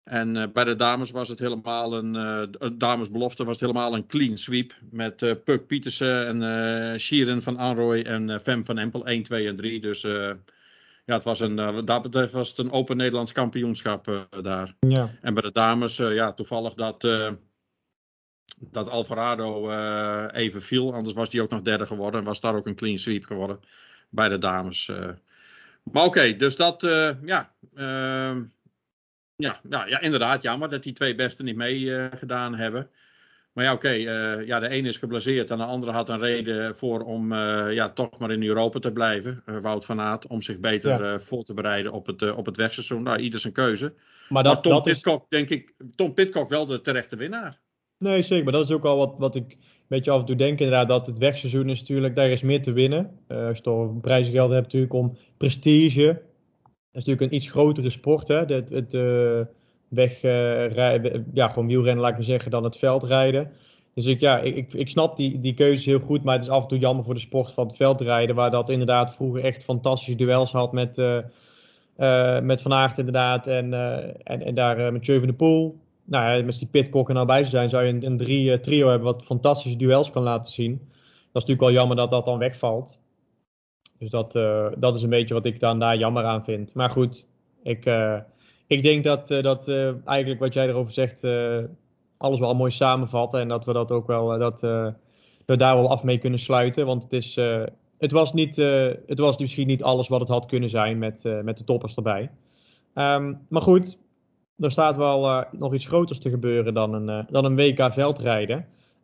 En 0.04 0.37
uh, 0.37 0.45
bij 0.52 0.64
de 0.64 0.76
dames 0.76 1.11
was 1.11 1.28
het 1.28 1.38
helemaal 1.38 1.97
een, 1.97 2.14
uh, 2.14 2.71
damesbelofte 2.73 3.45
was 3.45 3.61
het 3.61 3.71
helemaal 3.71 3.95
een 3.95 4.07
clean 4.07 4.38
sweep. 4.38 4.75
Met 4.90 5.23
uh, 5.23 5.33
Puk 5.45 5.66
Pietersen 5.66 6.42
en 6.42 7.00
Shiren 7.00 7.42
van 7.42 7.57
Anrooy 7.57 8.02
en 8.02 8.40
Fem 8.40 8.64
van 8.64 8.78
Empel 8.78 9.07
1, 9.07 9.23
2 9.23 9.47
en 9.47 9.57
3. 9.57 9.80
Dus 9.80 10.02
ja, 11.04 11.16
het 11.16 11.25
was 11.25 11.40
een, 11.40 11.54
wat 11.54 11.87
dat 11.87 12.02
betreft 12.02 12.33
was 12.33 12.49
het 12.49 12.59
een 12.59 12.71
open 12.71 12.97
Nederlands 12.97 13.33
kampioenschap 13.33 14.26
daar. 14.42 14.75
Ja. 14.80 15.11
En 15.21 15.35
bij 15.35 15.42
de 15.42 15.52
dames, 15.52 15.97
ja, 15.97 16.33
toevallig 16.33 16.75
dat, 16.75 17.02
dat 18.59 18.88
Alvarado 18.88 19.71
even 20.30 20.62
viel. 20.62 20.95
Anders 20.95 21.14
was 21.14 21.30
die 21.30 21.42
ook 21.42 21.50
nog 21.50 21.62
derde 21.62 21.87
geworden 21.87 22.21
en 22.21 22.26
was 22.26 22.40
daar 22.40 22.54
ook 22.54 22.66
een 22.66 22.75
clean 22.75 22.99
sweep 22.99 23.25
geworden 23.25 23.61
bij 24.09 24.28
de 24.28 24.38
dames. 24.38 24.87
maar 25.83 26.04
oké, 26.04 26.07
okay, 26.07 26.37
dus 26.37 26.57
dat, 26.57 26.80
ja 27.25 27.52
ja, 29.41 29.61
ja, 29.69 29.87
ja, 29.87 30.01
inderdaad. 30.01 30.43
Jammer 30.43 30.69
dat 30.69 30.83
die 30.83 30.93
twee 30.93 31.15
beste 31.15 31.43
niet 31.43 31.57
mee 31.57 31.81
uh, 31.81 32.07
gedaan 32.17 32.55
hebben. 32.55 32.91
Maar 33.53 33.65
ja, 33.65 33.73
oké. 33.73 33.87
Okay, 33.87 34.01
uh, 34.01 34.33
eh, 34.33 34.47
ja, 34.47 34.61
de 34.61 34.69
ene 34.69 34.89
is 34.89 34.97
geblesseerd 34.97 35.51
en 35.51 35.59
de 35.59 35.65
andere 35.65 35.93
had 35.93 36.09
een 36.09 36.19
reden 36.19 36.75
voor 36.75 37.01
om 37.01 37.33
uh, 37.33 37.73
ja, 37.73 37.89
toch 37.89 38.19
maar 38.19 38.31
in 38.31 38.43
Europa 38.43 38.79
te 38.79 38.93
blijven. 38.93 39.43
Wout 39.63 39.85
van 39.85 40.01
Aert. 40.01 40.27
Om 40.27 40.43
zich 40.43 40.59
beter 40.59 41.05
ja. 41.05 41.21
voor 41.21 41.43
te 41.43 41.55
bereiden 41.55 41.93
op 41.93 42.07
het, 42.07 42.35
op 42.35 42.47
het 42.47 42.57
wegseizoen. 42.57 43.03
Nou, 43.03 43.19
ieder 43.19 43.41
zijn 43.41 43.53
keuze. 43.53 43.95
Maar, 44.29 44.43
dat, 44.43 44.53
maar 44.53 44.63
Tom 44.63 44.73
dat 44.73 44.83
Pitcock, 44.83 45.23
is... 45.23 45.39
denk 45.39 45.49
ik, 45.49 45.75
Tom 45.97 46.15
Pitcock 46.15 46.49
wel 46.49 46.67
de 46.67 46.81
terechte 46.81 47.17
winnaar. 47.17 47.59
Nee, 47.99 48.23
zeker. 48.23 48.45
Maar 48.45 48.53
dat 48.53 48.65
is 48.65 48.71
ook 48.71 48.85
al 48.85 48.97
wat, 48.97 49.15
wat 49.19 49.35
ik 49.35 49.53
een 49.53 49.59
beetje 49.89 50.11
af 50.11 50.21
en 50.21 50.27
toe 50.27 50.37
denk 50.37 50.59
inderdaad. 50.59 50.89
Dat 50.89 51.07
het 51.07 51.19
wegseizoen 51.19 51.69
is 51.69 51.81
natuurlijk, 51.81 52.17
daar 52.17 52.31
is 52.31 52.43
meer 52.43 52.63
te 52.63 52.73
winnen. 52.73 53.19
als 53.29 53.57
je 53.57 53.63
toch 53.63 54.01
prijzengeld 54.01 54.51
hebt 54.51 54.65
natuurlijk 54.65 54.93
om 54.93 55.19
prestige 55.37 56.23
is 56.93 57.05
natuurlijk 57.05 57.33
een 57.33 57.37
iets 57.37 57.51
grotere 57.51 57.91
sport. 57.91 58.29
Hè? 58.29 58.45
Het, 58.45 58.69
het 58.69 58.95
uh, 58.95 59.41
wegrijden, 59.89 61.27
ja, 61.33 61.49
gewoon 61.49 61.69
wielrennen, 61.69 62.01
laat 62.01 62.11
ik 62.11 62.17
maar 62.17 62.27
zeggen, 62.27 62.51
dan 62.51 62.65
het 62.65 62.77
veldrijden. 62.77 63.51
Dus 63.95 64.07
ik, 64.07 64.21
ja, 64.21 64.39
ik, 64.39 64.73
ik 64.73 64.89
snap 64.89 65.17
die, 65.17 65.41
die 65.41 65.55
keuze 65.55 65.91
heel 65.91 65.99
goed, 65.99 66.23
maar 66.23 66.35
het 66.35 66.45
is 66.45 66.51
af 66.51 66.63
en 66.63 66.69
toe 66.69 66.79
jammer 66.79 67.05
voor 67.05 67.15
de 67.15 67.21
sport 67.21 67.53
van 67.53 67.67
het 67.67 67.77
veldrijden, 67.77 68.37
waar 68.37 68.51
dat 68.51 68.71
inderdaad 68.71 69.15
vroeger 69.15 69.45
echt 69.45 69.65
fantastische 69.65 70.17
duels 70.17 70.53
had 70.53 70.73
met, 70.73 70.99
uh, 70.99 72.41
met 72.41 72.63
Van 72.63 72.73
Aert 72.73 72.99
inderdaad 72.99 73.47
en, 73.47 73.73
en, 74.23 74.43
en 74.43 74.55
daar 74.55 74.93
met 74.93 75.07
Jeu 75.07 75.27
de 75.27 75.33
Poel. 75.33 75.79
Nou 76.05 76.37
ja, 76.37 76.45
met 76.45 76.59
die 76.59 76.69
Pitcock 76.69 77.09
en 77.09 77.15
nou 77.15 77.27
bij 77.27 77.45
zijn, 77.45 77.71
zou 77.71 77.85
je 77.85 77.93
een, 77.93 78.07
een 78.07 78.17
drie, 78.17 78.61
trio 78.61 78.89
hebben 78.89 79.13
wat 79.13 79.25
fantastische 79.25 79.79
duels 79.79 80.11
kan 80.11 80.23
laten 80.23 80.53
zien. 80.53 80.79
Dat 80.79 81.43
is 81.43 81.49
natuurlijk 81.49 81.61
wel 81.61 81.73
jammer 81.73 81.97
dat 81.97 82.11
dat 82.11 82.25
dan 82.25 82.39
wegvalt. 82.39 83.00
Dus 84.00 84.11
dat, 84.11 84.35
uh, 84.35 84.66
dat 84.78 84.95
is 84.95 85.02
een 85.02 85.09
beetje 85.09 85.35
wat 85.35 85.45
ik 85.45 85.61
daar 85.61 85.97
jammer 85.97 86.25
aan 86.25 86.45
vind. 86.45 86.75
Maar 86.75 86.90
goed, 86.90 87.25
ik, 87.62 87.87
uh, 87.87 88.19
ik 88.66 88.83
denk 88.83 89.04
dat, 89.04 89.30
uh, 89.30 89.42
dat 89.42 89.69
eigenlijk 90.04 90.40
wat 90.40 90.52
jij 90.52 90.69
erover 90.69 90.92
zegt, 90.92 91.25
alles 92.16 92.38
wel 92.38 92.54
mooi 92.54 92.71
samenvat. 92.71 93.35
En 93.35 93.49
dat 93.49 93.64
we 93.64 93.73
dat 93.73 93.90
ook 93.90 94.07
wel, 94.07 94.38
dat, 94.38 94.61
we 95.47 95.57
daar 95.57 95.76
wel 95.76 95.90
af 95.90 96.02
mee 96.02 96.19
kunnen 96.19 96.38
sluiten. 96.38 96.87
Want 96.87 97.02
het, 97.02 97.12
is, 97.12 97.35
het, 97.99 98.11
was 98.11 98.33
niet, 98.33 98.57
het 99.07 99.19
was 99.19 99.38
misschien 99.38 99.66
niet 99.66 99.83
alles 99.83 100.09
wat 100.09 100.21
het 100.21 100.28
had 100.28 100.47
kunnen 100.47 100.69
zijn 100.69 100.99
met, 100.99 101.23
met 101.42 101.57
de 101.57 101.64
toppers 101.64 101.95
erbij. 101.95 102.30
Um, 102.95 103.47
maar 103.49 103.62
goed, 103.62 103.99
er 104.59 104.71
staat 104.71 104.97
wel 104.97 105.45
nog 105.52 105.75
iets 105.75 105.87
groters 105.87 106.19
te 106.19 106.30
gebeuren 106.30 106.75
dan 106.75 106.95
een, 106.95 107.26
dan 107.30 107.45
een 107.45 107.57
WK 107.57 107.92
veldrijden. 107.92 108.57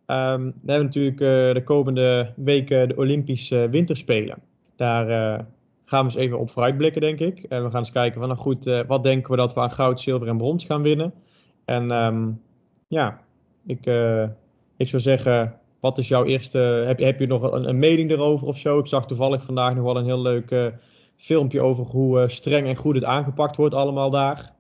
Um, 0.07 0.55
we 0.63 0.73
hebben 0.73 0.85
natuurlijk 0.87 1.19
de 1.55 1.63
komende 1.65 2.33
weken 2.37 2.89
de 2.89 2.97
Olympische 2.97 3.69
Winterspelen. 3.69 4.43
Daar 4.77 5.09
uh, 5.09 5.45
gaan 5.85 6.07
we 6.07 6.13
eens 6.13 6.15
even 6.15 6.39
op 6.39 6.51
vooruitblikken, 6.51 7.01
denk 7.01 7.19
ik. 7.19 7.43
En 7.43 7.65
we 7.65 7.71
gaan 7.71 7.79
eens 7.79 7.93
kijken 7.93 8.19
van, 8.19 8.29
nou 8.29 8.41
goed, 8.41 8.67
uh, 8.67 8.81
wat 8.87 9.03
denken 9.03 9.31
we 9.31 9.37
dat 9.37 9.55
we 9.55 9.61
aan 9.61 9.71
goud, 9.71 10.01
zilver 10.01 10.29
en 10.29 10.37
brons 10.37 10.65
gaan 10.65 10.83
winnen. 10.83 11.15
En 11.65 11.91
um, 11.91 12.43
ja, 12.89 13.21
ik, 13.67 13.87
uh, 13.87 14.23
ik 14.77 14.89
zou 14.89 15.03
zeggen, 15.03 15.59
wat 15.81 15.99
is 15.99 16.09
jouw 16.09 16.25
eerste, 16.25 16.59
heb, 16.59 16.99
heb 16.99 17.21
je 17.21 17.27
nog 17.27 17.53
een, 17.53 17.69
een, 17.69 17.79
mening 17.79 18.11
erover 18.11 18.47
of 18.47 18.59
zo? 18.59 18.79
Ik 18.79 18.87
zag 18.87 19.07
toevallig 19.07 19.45
vandaag 19.45 19.75
nog 19.75 19.85
wel 19.85 19.97
een 19.97 20.05
heel 20.05 20.23
leuk 20.23 20.75
filmpje 21.17 21.61
over 21.61 21.85
hoe 21.85 22.29
streng 22.29 22.67
en 22.67 22.77
goed 22.77 22.95
het 22.95 23.05
aangepakt 23.05 23.57
wordt 23.57 23.75
allemaal 23.75 24.11
daar. 24.11 24.55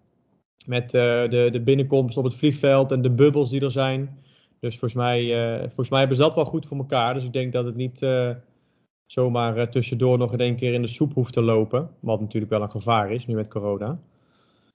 Met 0.67 0.91
de, 0.91 1.49
de 1.53 1.61
binnenkomst 1.61 2.17
op 2.17 2.25
het 2.25 2.35
vliegveld 2.35 2.93
en 2.93 3.03
de 3.03 3.11
bubbels 3.11 3.51
die 3.51 3.61
er 3.61 3.71
zijn. 3.71 4.19
Dus 4.61 4.79
volgens 4.79 4.95
mij, 4.95 5.29
volgens 5.61 5.89
mij 5.89 5.99
hebben 5.99 6.17
ze 6.17 6.23
dat 6.23 6.35
wel 6.35 6.45
goed 6.45 6.67
voor 6.67 6.77
elkaar. 6.77 7.15
Dus 7.15 7.25
ik 7.25 7.33
denk 7.33 7.53
dat 7.53 7.65
het 7.65 7.77
niet 7.77 8.07
zomaar 9.07 9.59
uh, 9.59 9.63
tussendoor 9.63 10.19
nog 10.19 10.33
in 10.33 10.39
één 10.39 10.57
keer 10.57 10.73
in 10.73 10.83
de 10.83 10.89
soep 10.89 11.15
hoeft 11.15 11.33
te 11.33 11.43
lopen. 11.43 11.91
Wat 12.01 12.21
natuurlijk 12.21 12.53
wel 12.53 12.63
een 12.63 12.71
gevaar 12.71 13.13
is 13.13 13.27
nu 13.27 13.35
met 13.35 13.49
corona. 13.49 13.99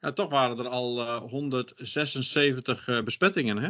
Ja, 0.02 0.12
toch 0.12 0.30
waren 0.30 0.60
er 0.60 0.68
al 0.68 1.00
uh, 1.00 1.16
176 1.16 2.88
uh, 2.88 3.02
besmettingen, 3.02 3.58
hè? 3.58 3.70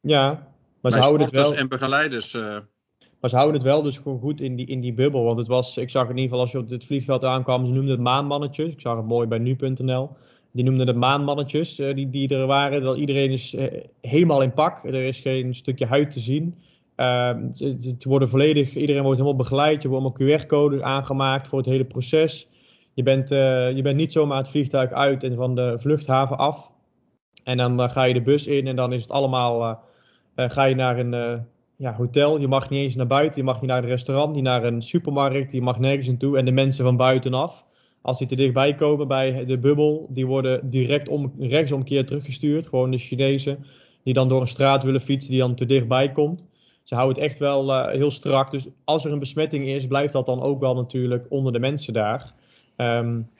Ja, 0.00 0.48
maar 0.80 0.92
ze 0.92 0.98
houden 0.98 1.26
het 1.26 1.34
wel. 1.34 1.54
en 1.54 1.68
begeleiders. 1.68 2.34
Uh... 2.34 2.56
Maar 3.20 3.30
ze 3.30 3.36
houden 3.36 3.56
het 3.56 3.66
wel 3.66 3.82
dus 3.82 3.98
gewoon 3.98 4.18
goed 4.18 4.40
in 4.40 4.56
die, 4.56 4.66
in 4.66 4.80
die 4.80 4.92
bubbel. 4.92 5.24
Want 5.24 5.38
het 5.38 5.48
was, 5.48 5.76
ik 5.76 5.90
zag 5.90 6.02
in 6.02 6.08
ieder 6.08 6.22
geval 6.24 6.40
als 6.40 6.52
je 6.52 6.58
op 6.58 6.68
dit 6.68 6.84
vliegveld 6.84 7.24
aankwam, 7.24 7.66
ze 7.66 7.72
noemden 7.72 7.90
het 7.90 8.00
maanmannetjes. 8.00 8.72
Ik 8.72 8.80
zag 8.80 8.96
het 8.96 9.06
mooi 9.06 9.26
bij 9.26 9.38
nu.nl. 9.38 10.10
Die 10.52 10.64
noemden 10.64 10.86
het 10.86 10.96
maanmannetjes 10.96 11.78
uh, 11.78 11.94
die, 11.94 12.10
die 12.10 12.28
er 12.28 12.46
waren. 12.46 12.82
Dat 12.82 12.96
iedereen 12.96 13.30
is 13.30 13.56
helemaal 14.00 14.42
in 14.42 14.52
pak. 14.52 14.84
Er 14.84 14.94
is 14.94 15.20
geen 15.20 15.54
stukje 15.54 15.86
huid 15.86 16.10
te 16.10 16.20
zien. 16.20 16.54
Het, 17.00 18.04
worden 18.04 18.28
volledig, 18.28 18.74
iedereen 18.74 19.02
wordt 19.02 19.18
helemaal 19.18 19.38
begeleid. 19.38 19.82
Je 19.82 19.88
wordt 19.88 20.04
allemaal 20.04 20.38
QR-codes 20.38 20.80
aangemaakt 20.80 21.48
voor 21.48 21.58
het 21.58 21.68
hele 21.68 21.84
proces. 21.84 22.48
Je 22.94 23.02
bent, 23.02 23.32
uh, 23.32 23.72
je 23.72 23.82
bent 23.82 23.96
niet 23.96 24.12
zomaar 24.12 24.38
het 24.38 24.48
vliegtuig 24.48 24.92
uit 24.92 25.22
en 25.22 25.34
van 25.34 25.54
de 25.54 25.76
vluchthaven 25.78 26.38
af. 26.38 26.70
En 27.44 27.56
dan 27.56 27.80
uh, 27.80 27.88
ga 27.88 28.04
je 28.04 28.14
de 28.14 28.22
bus 28.22 28.46
in 28.46 28.66
en 28.66 28.76
dan 28.76 28.92
is 28.92 29.02
het 29.02 29.10
allemaal. 29.10 29.80
Eh, 30.34 30.50
ga 30.50 30.64
je 30.64 30.74
naar 30.74 30.98
een 30.98 31.44
ja, 31.76 31.94
hotel. 31.94 32.40
Je 32.40 32.48
mag 32.48 32.70
niet 32.70 32.80
eens 32.80 32.94
naar 32.94 33.06
buiten. 33.06 33.40
Je 33.40 33.46
mag 33.46 33.60
niet 33.60 33.70
naar 33.70 33.82
een 33.82 33.88
restaurant, 33.88 34.34
niet 34.34 34.44
naar 34.44 34.64
een 34.64 34.82
supermarkt. 34.82 35.52
Je 35.52 35.62
mag 35.62 35.78
nergens 35.78 36.06
naartoe. 36.06 36.38
En 36.38 36.44
de 36.44 36.50
mensen 36.50 36.84
van 36.84 36.96
buitenaf, 36.96 37.64
als 38.02 38.18
die 38.18 38.26
te 38.26 38.36
dichtbij 38.36 38.74
komen 38.74 39.08
bij 39.08 39.44
de 39.44 39.58
bubbel, 39.58 40.06
die 40.10 40.26
worden 40.26 40.70
direct 40.70 41.08
om, 41.08 41.32
rechtsomkeer 41.38 42.06
teruggestuurd. 42.06 42.66
Gewoon 42.66 42.90
de 42.90 42.98
Chinezen 42.98 43.66
die 44.04 44.14
dan 44.14 44.28
door 44.28 44.40
een 44.40 44.48
straat 44.48 44.82
willen 44.82 45.00
fietsen, 45.00 45.30
die 45.30 45.40
dan 45.40 45.54
te 45.54 45.66
dichtbij 45.66 46.12
komt 46.12 46.48
ze 46.90 46.96
houden 46.96 47.22
het 47.22 47.30
echt 47.30 47.38
wel 47.38 47.68
uh, 47.68 47.88
heel 47.88 48.10
strak. 48.10 48.50
Dus 48.50 48.68
als 48.84 49.04
er 49.04 49.12
een 49.12 49.18
besmetting 49.18 49.66
is, 49.66 49.86
blijft 49.86 50.12
dat 50.12 50.26
dan 50.26 50.40
ook 50.40 50.60
wel 50.60 50.74
natuurlijk 50.74 51.26
onder 51.28 51.52
de 51.52 51.58
mensen 51.58 51.92
daar. 51.92 52.32
Um, 52.76 53.30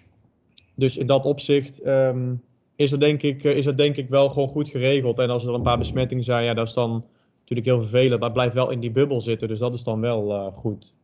dus 0.74 0.96
in 0.96 1.06
dat 1.06 1.24
opzicht 1.24 1.86
um, 1.86 2.42
is, 2.76 2.90
dat 2.90 3.00
denk 3.00 3.22
ik, 3.22 3.42
is 3.42 3.64
dat 3.64 3.76
denk 3.76 3.96
ik 3.96 4.08
wel 4.08 4.28
gewoon 4.28 4.48
goed 4.48 4.68
geregeld. 4.68 5.18
En 5.18 5.30
als 5.30 5.44
er 5.44 5.54
een 5.54 5.62
paar 5.62 5.78
besmettingen 5.78 6.24
zijn, 6.24 6.44
ja, 6.44 6.54
dat 6.54 6.66
is 6.66 6.74
dan 6.74 7.06
natuurlijk 7.38 7.68
heel 7.68 7.80
vervelend. 7.80 8.20
Maar 8.20 8.32
blijft 8.32 8.54
wel 8.54 8.70
in 8.70 8.80
die 8.80 8.90
bubbel 8.90 9.20
zitten. 9.20 9.48
Dus 9.48 9.58
dat 9.58 9.74
is 9.74 9.84
dan 9.84 10.00
wel 10.00 10.30
uh, 10.30 10.52
goed. 10.52 10.94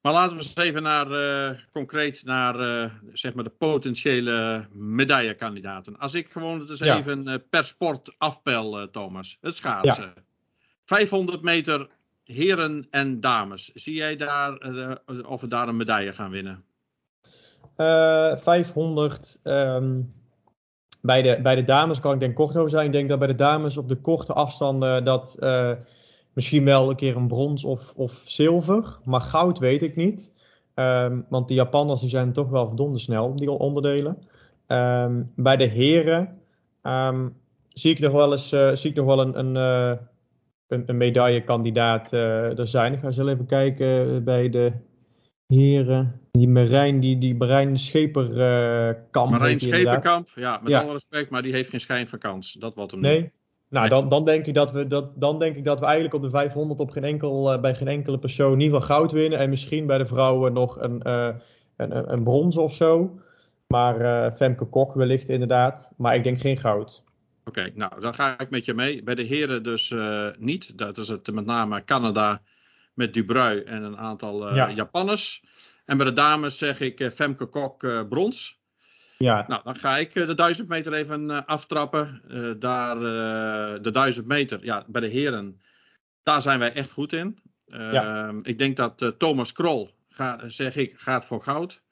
Maar 0.00 0.12
laten 0.12 0.36
we 0.36 0.42
eens 0.42 0.56
even 0.56 0.82
naar, 0.82 1.10
uh, 1.10 1.58
concreet 1.72 2.24
naar 2.24 2.60
uh, 2.60 2.90
zeg 3.12 3.34
maar 3.34 3.44
de 3.44 3.50
potentiële 3.58 4.66
medaillekandidaten. 4.72 5.98
Als 5.98 6.14
ik 6.14 6.28
gewoon 6.28 6.60
het 6.60 6.68
eens 6.68 6.78
ja. 6.78 6.98
even 6.98 7.44
per 7.50 7.64
sport 7.64 8.14
afpel, 8.18 8.90
Thomas. 8.90 9.38
Het 9.40 9.56
schaatsen. 9.56 10.12
Ja. 10.14 10.22
500 10.84 11.42
meter 11.42 11.86
heren 12.24 12.86
en 12.90 13.20
dames. 13.20 13.72
Zie 13.72 13.94
jij 13.94 14.16
daar 14.16 14.66
uh, 14.66 14.92
of 15.26 15.40
we 15.40 15.46
daar 15.46 15.68
een 15.68 15.76
medaille 15.76 16.12
gaan 16.12 16.30
winnen? 16.30 16.64
Uh, 17.76 18.36
500. 18.36 19.40
Um, 19.44 20.14
bij, 21.00 21.22
de, 21.22 21.40
bij 21.42 21.54
de 21.54 21.64
dames 21.64 22.00
kan 22.00 22.12
ik 22.12 22.20
denk 22.20 22.34
kort 22.34 22.56
over 22.56 22.70
zijn. 22.70 22.86
Ik 22.86 22.92
denk 22.92 23.08
dat 23.08 23.18
bij 23.18 23.28
de 23.28 23.34
dames 23.34 23.76
op 23.76 23.88
de 23.88 23.96
korte 23.96 24.32
afstanden 24.32 25.04
dat 25.04 25.36
uh, 25.40 25.70
misschien 26.32 26.64
wel 26.64 26.90
een 26.90 26.96
keer 26.96 27.16
een 27.16 27.28
brons 27.28 27.64
of, 27.64 27.92
of 27.96 28.22
zilver. 28.24 28.98
Maar 29.04 29.20
goud 29.20 29.58
weet 29.58 29.82
ik 29.82 29.96
niet. 29.96 30.32
Um, 30.74 31.26
want 31.28 31.48
die 31.48 31.56
Japanners 31.56 32.00
die 32.00 32.08
zijn 32.08 32.32
toch 32.32 32.48
wel 32.48 32.66
verdomde 32.66 32.98
snel, 32.98 33.36
die 33.36 33.50
onderdelen. 33.50 34.28
Um, 34.68 35.32
bij 35.36 35.56
de 35.56 35.64
heren 35.64 36.38
zie 37.68 37.90
ik 37.90 37.98
nog 37.98 38.12
wel 38.12 38.32
eens 38.32 38.48
zie 38.48 38.90
ik 38.90 38.94
nog 38.94 39.06
wel 39.06 39.20
een, 39.20 39.38
een 39.38 39.56
een, 40.74 40.82
een 40.86 40.96
medaillekandidaat 40.96 42.12
uh, 42.12 42.58
er 42.58 42.68
zijn. 42.68 42.92
Ik 42.92 42.98
ga 42.98 43.10
zo 43.10 43.26
even 43.26 43.46
kijken 43.46 44.24
bij 44.24 44.50
de 44.50 44.72
heren. 45.46 46.20
Die 46.30 46.48
Marijn, 46.48 47.00
die, 47.00 47.18
die 47.18 47.34
Marijn 47.34 47.78
Scheperkamp. 47.78 49.32
Uh, 49.32 49.38
Marijn 49.38 49.60
Scheperkamp, 49.60 50.28
ja, 50.34 50.60
met 50.62 50.74
alle 50.74 50.92
respect, 50.92 51.30
maar 51.30 51.42
die 51.42 51.52
heeft 51.52 51.70
geen 51.70 51.80
schijn 51.80 52.08
van 52.08 52.18
kans. 52.18 52.52
Dat 52.52 52.74
wat 52.74 52.90
hem 52.90 53.00
Nee, 53.00 53.32
nou, 53.68 53.88
dan, 53.88 54.08
dan, 54.08 54.24
denk 54.24 54.46
ik 54.46 54.54
dat 54.54 54.72
we, 54.72 54.86
dat, 54.86 55.20
dan 55.20 55.38
denk 55.38 55.56
ik 55.56 55.64
dat 55.64 55.78
we 55.78 55.84
eigenlijk 55.84 56.14
op 56.14 56.22
de 56.22 56.30
500 56.30 56.80
op 56.80 56.90
geen 56.90 57.04
enkel, 57.04 57.60
bij 57.60 57.74
geen 57.74 57.88
enkele 57.88 58.18
persoon 58.18 58.52
in 58.52 58.60
ieder 58.60 58.80
geval 58.80 58.96
goud 58.96 59.12
winnen. 59.12 59.38
En 59.38 59.48
misschien 59.48 59.86
bij 59.86 59.98
de 59.98 60.06
vrouwen 60.06 60.52
nog 60.52 60.80
een, 60.80 61.00
uh, 61.06 61.28
een, 61.76 62.12
een 62.12 62.24
brons 62.24 62.56
of 62.56 62.74
zo. 62.74 63.18
Maar 63.66 64.00
uh, 64.00 64.30
Femke 64.30 64.64
Kok 64.64 64.94
wellicht 64.94 65.28
inderdaad. 65.28 65.92
Maar 65.96 66.14
ik 66.14 66.22
denk 66.22 66.40
geen 66.40 66.58
goud. 66.58 67.04
Oké, 67.44 67.70
nou 67.74 68.00
dan 68.00 68.14
ga 68.14 68.38
ik 68.38 68.50
met 68.50 68.64
je 68.64 68.74
mee. 68.74 69.02
Bij 69.02 69.14
de 69.14 69.22
heren 69.22 69.62
dus 69.62 69.94
niet. 70.38 70.78
Dat 70.78 70.98
is 70.98 71.08
het 71.08 71.32
met 71.32 71.44
name 71.46 71.84
Canada 71.84 72.42
met 72.94 73.14
Dubrui 73.14 73.60
en 73.60 73.82
een 73.82 73.98
aantal 73.98 74.54
ja. 74.54 74.70
Japanners. 74.70 75.44
En 75.84 75.96
bij 75.96 76.06
de 76.06 76.12
dames 76.12 76.58
zeg 76.58 76.80
ik 76.80 77.10
Femke 77.12 77.46
Kok 77.46 78.08
brons. 78.08 78.62
Ja. 79.18 79.44
Nou, 79.48 79.62
dan 79.64 79.76
ga 79.76 79.96
ik 79.96 80.14
eh, 80.14 80.26
de 80.26 80.34
1000 80.34 80.68
meter 80.68 80.92
even 80.92 81.46
aftrappen. 81.46 82.22
Daar, 82.58 82.98
de 83.82 83.90
1000 83.90 84.26
meter, 84.26 84.64
ja, 84.64 84.84
bij 84.86 85.00
de 85.00 85.08
heren, 85.08 85.60
daar 86.22 86.42
zijn 86.42 86.58
wij 86.58 86.72
echt 86.72 86.90
goed 86.90 87.12
in. 87.12 87.38
Ja. 87.66 88.26
Ehm, 88.26 88.38
ik 88.42 88.58
denk 88.58 88.76
dat 88.76 89.14
Thomas 89.18 89.52
Krol, 89.52 89.90
ga, 90.08 90.48
zeg 90.48 90.76
ik, 90.76 90.94
gaat 90.96 91.26
voor 91.26 91.42
goud. 91.42 91.82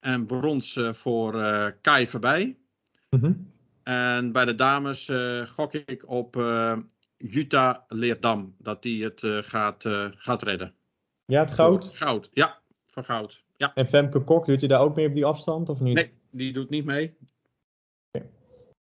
En 0.00 0.26
brons 0.26 0.80
voor 0.90 1.32
Kai 1.80 2.06
voorbij. 2.06 2.56
Mm 3.10 3.20
-hmm. 3.20 3.52
En 3.84 4.32
bij 4.32 4.44
de 4.44 4.54
dames 4.54 5.12
gok 5.54 5.72
ik 5.72 6.08
op 6.08 6.34
Jutta 7.16 7.84
Leerdam, 7.88 8.54
dat 8.58 8.82
die 8.82 9.04
het 9.04 9.20
gaat, 9.24 9.84
gaat 10.16 10.42
redden. 10.42 10.74
Ja, 11.24 11.40
het 11.40 11.50
goud? 11.50 11.86
Goud, 11.92 12.28
ja, 12.32 12.58
voor 12.90 13.04
goud. 13.04 13.44
Ja. 13.56 13.74
En 13.74 13.86
Femke 13.86 14.20
Kok, 14.20 14.46
doet 14.46 14.60
hij 14.60 14.68
daar 14.68 14.80
ook 14.80 14.96
mee 14.96 15.06
op 15.06 15.14
die 15.14 15.24
afstand 15.24 15.68
of 15.68 15.80
niet? 15.80 15.94
Nee, 15.94 16.10
die 16.30 16.52
doet 16.52 16.70
niet 16.70 16.84
mee. 16.84 17.16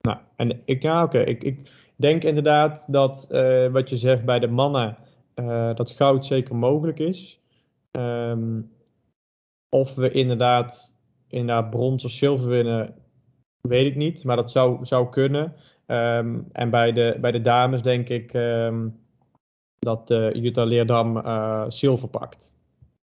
Nou, 0.01 0.19
en 0.37 0.63
ik, 0.65 0.83
ja, 0.83 1.03
oké. 1.03 1.19
Ik, 1.19 1.43
ik 1.43 1.71
denk 1.97 2.23
inderdaad 2.23 2.93
dat 2.93 3.27
uh, 3.31 3.67
wat 3.73 3.89
je 3.89 3.97
zegt 3.97 4.25
bij 4.25 4.39
de 4.39 4.49
mannen, 4.49 4.97
uh, 5.35 5.75
dat 5.75 5.91
goud 5.91 6.27
zeker 6.27 6.57
mogelijk 6.57 6.99
is. 6.99 7.41
Um, 7.91 8.73
of 9.69 9.95
we 9.95 10.11
inderdaad, 10.11 10.95
inderdaad 11.29 11.71
brons 11.71 12.05
of 12.05 12.11
zilver 12.11 12.49
winnen, 12.49 12.95
weet 13.61 13.87
ik 13.87 13.97
niet. 13.97 14.25
Maar 14.25 14.37
dat 14.37 14.51
zou, 14.51 14.85
zou 14.85 15.11
kunnen. 15.11 15.55
Um, 15.87 16.49
en 16.53 16.71
bij 16.71 16.93
de, 16.93 17.17
bij 17.21 17.33
de 17.33 17.43
dames 17.43 17.83
denk 17.83 18.09
ik 18.09 18.35
um, 18.35 19.01
dat 19.79 20.11
uh, 20.11 20.33
Jutta 20.33 20.65
Leerdam 20.65 21.23
zilver 21.71 22.09
pakt. 22.09 22.53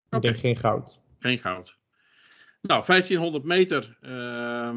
Okay. 0.06 0.20
Ik 0.20 0.22
denk 0.22 0.38
geen 0.38 0.56
goud. 0.56 1.00
Geen 1.18 1.38
goud. 1.38 1.76
Nou, 2.62 2.84
1500 2.86 3.44
meter, 3.44 3.98
uh, 4.02 4.70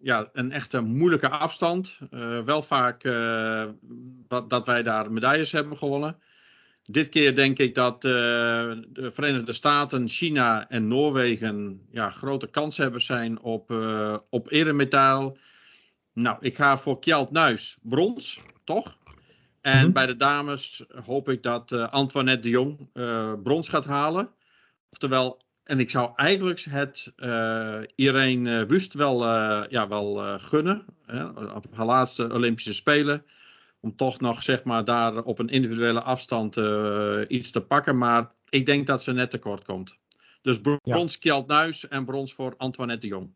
ja, 0.00 0.28
een 0.32 0.52
echte 0.52 0.80
moeilijke 0.80 1.28
afstand. 1.28 1.98
Uh, 2.10 2.40
wel 2.40 2.62
vaak 2.62 3.02
dat, 4.48 4.66
wij 4.66 4.82
daar 4.82 5.12
medailles 5.12 5.52
hebben 5.52 5.76
gewonnen. 5.76 6.18
Dit 6.86 7.08
keer 7.08 7.34
denk 7.34 7.58
ik 7.58 7.74
dat 7.74 8.04
uh, 8.04 8.10
de 8.88 9.10
Verenigde 9.12 9.52
Staten, 9.52 10.08
China 10.08 10.68
en 10.68 10.88
Noorwegen 10.88 11.86
ja, 11.90 12.10
grote 12.10 12.46
kansen 12.46 12.82
hebben 12.82 13.00
zijn 13.00 13.40
op, 13.40 13.70
op 14.30 14.50
eremetaal. 14.50 15.36
Nou, 16.12 16.36
ik 16.40 16.56
ga 16.56 16.78
voor 16.78 16.98
Kjeld 16.98 17.30
Nuis 17.30 17.78
brons, 17.82 18.40
toch? 18.64 18.98
En 19.60 19.76
mm 19.76 19.82
-hmm. 19.82 19.92
bij 19.92 20.06
de 20.06 20.16
dames 20.16 20.84
hoop 21.04 21.28
ik 21.28 21.42
dat 21.42 21.72
Antoinette 21.72 22.42
de 22.42 22.48
Jong 22.48 22.88
brons 23.42 23.68
gaat 23.68 23.84
halen. 23.84 24.30
Oftewel 24.90 25.44
en 25.64 25.80
ik 25.80 25.90
zou 25.90 26.12
eigenlijk 26.16 26.60
het 26.60 27.12
uh, 27.16 27.80
Irene 27.94 28.66
Wust 28.66 28.94
wel, 28.94 29.24
uh, 29.24 29.62
ja, 29.68 29.88
wel 29.88 30.24
uh, 30.24 30.34
gunnen. 30.38 30.84
Hè, 31.06 31.24
op 31.26 31.66
haar 31.74 31.86
laatste 31.86 32.32
Olympische 32.32 32.74
Spelen. 32.74 33.24
Om 33.84 33.96
toch 33.96 34.20
nog 34.20 34.42
zeg 34.42 34.64
maar, 34.64 34.84
daar 34.84 35.22
op 35.22 35.38
een 35.38 35.48
individuele 35.48 36.02
afstand 36.02 36.56
iets 37.28 37.50
te 37.50 37.60
pakken. 37.68 37.98
Maar 37.98 38.32
ik 38.48 38.66
denk 38.66 38.86
dat 38.86 39.02
ze 39.02 39.12
net 39.12 39.30
tekort 39.30 39.64
komt. 39.64 39.96
Dus 40.42 40.60
brons 40.60 41.12
ja. 41.12 41.18
Kjeld 41.20 41.46
Nuis 41.46 41.88
en 41.88 42.04
brons 42.04 42.32
voor 42.34 42.54
Antoinette 42.56 43.00
de 43.00 43.06
Jong. 43.06 43.30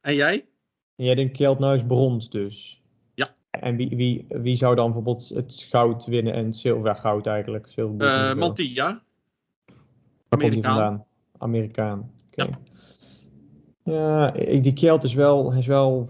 En 0.00 0.14
jij? 0.14 0.46
Jij 0.94 1.14
denkt 1.14 1.32
Kjeld 1.32 1.58
Nuis 1.58 1.82
brons 1.86 2.30
dus? 2.30 2.82
Ja. 3.14 3.34
En 3.50 3.76
wie, 3.76 3.96
wie, 3.96 4.26
wie 4.28 4.56
zou 4.56 4.74
dan 4.74 4.84
bijvoorbeeld 4.84 5.28
het 5.28 5.66
goud 5.70 6.04
winnen 6.04 6.32
en 6.32 6.54
zilver 6.54 6.96
goud 6.96 7.26
eigenlijk? 7.26 7.66
Zilver, 7.68 8.36
Mantilla. 8.36 9.02
Amerikaan. 10.28 11.04
Amerikaan. 11.38 12.12
Okay. 12.32 12.54
Ja. 13.84 14.32
ja, 14.34 14.60
die 14.60 14.72
Kjeld 14.72 15.04
is 15.04 15.14
wel, 15.14 15.52
is 15.52 15.66
wel, 15.66 16.08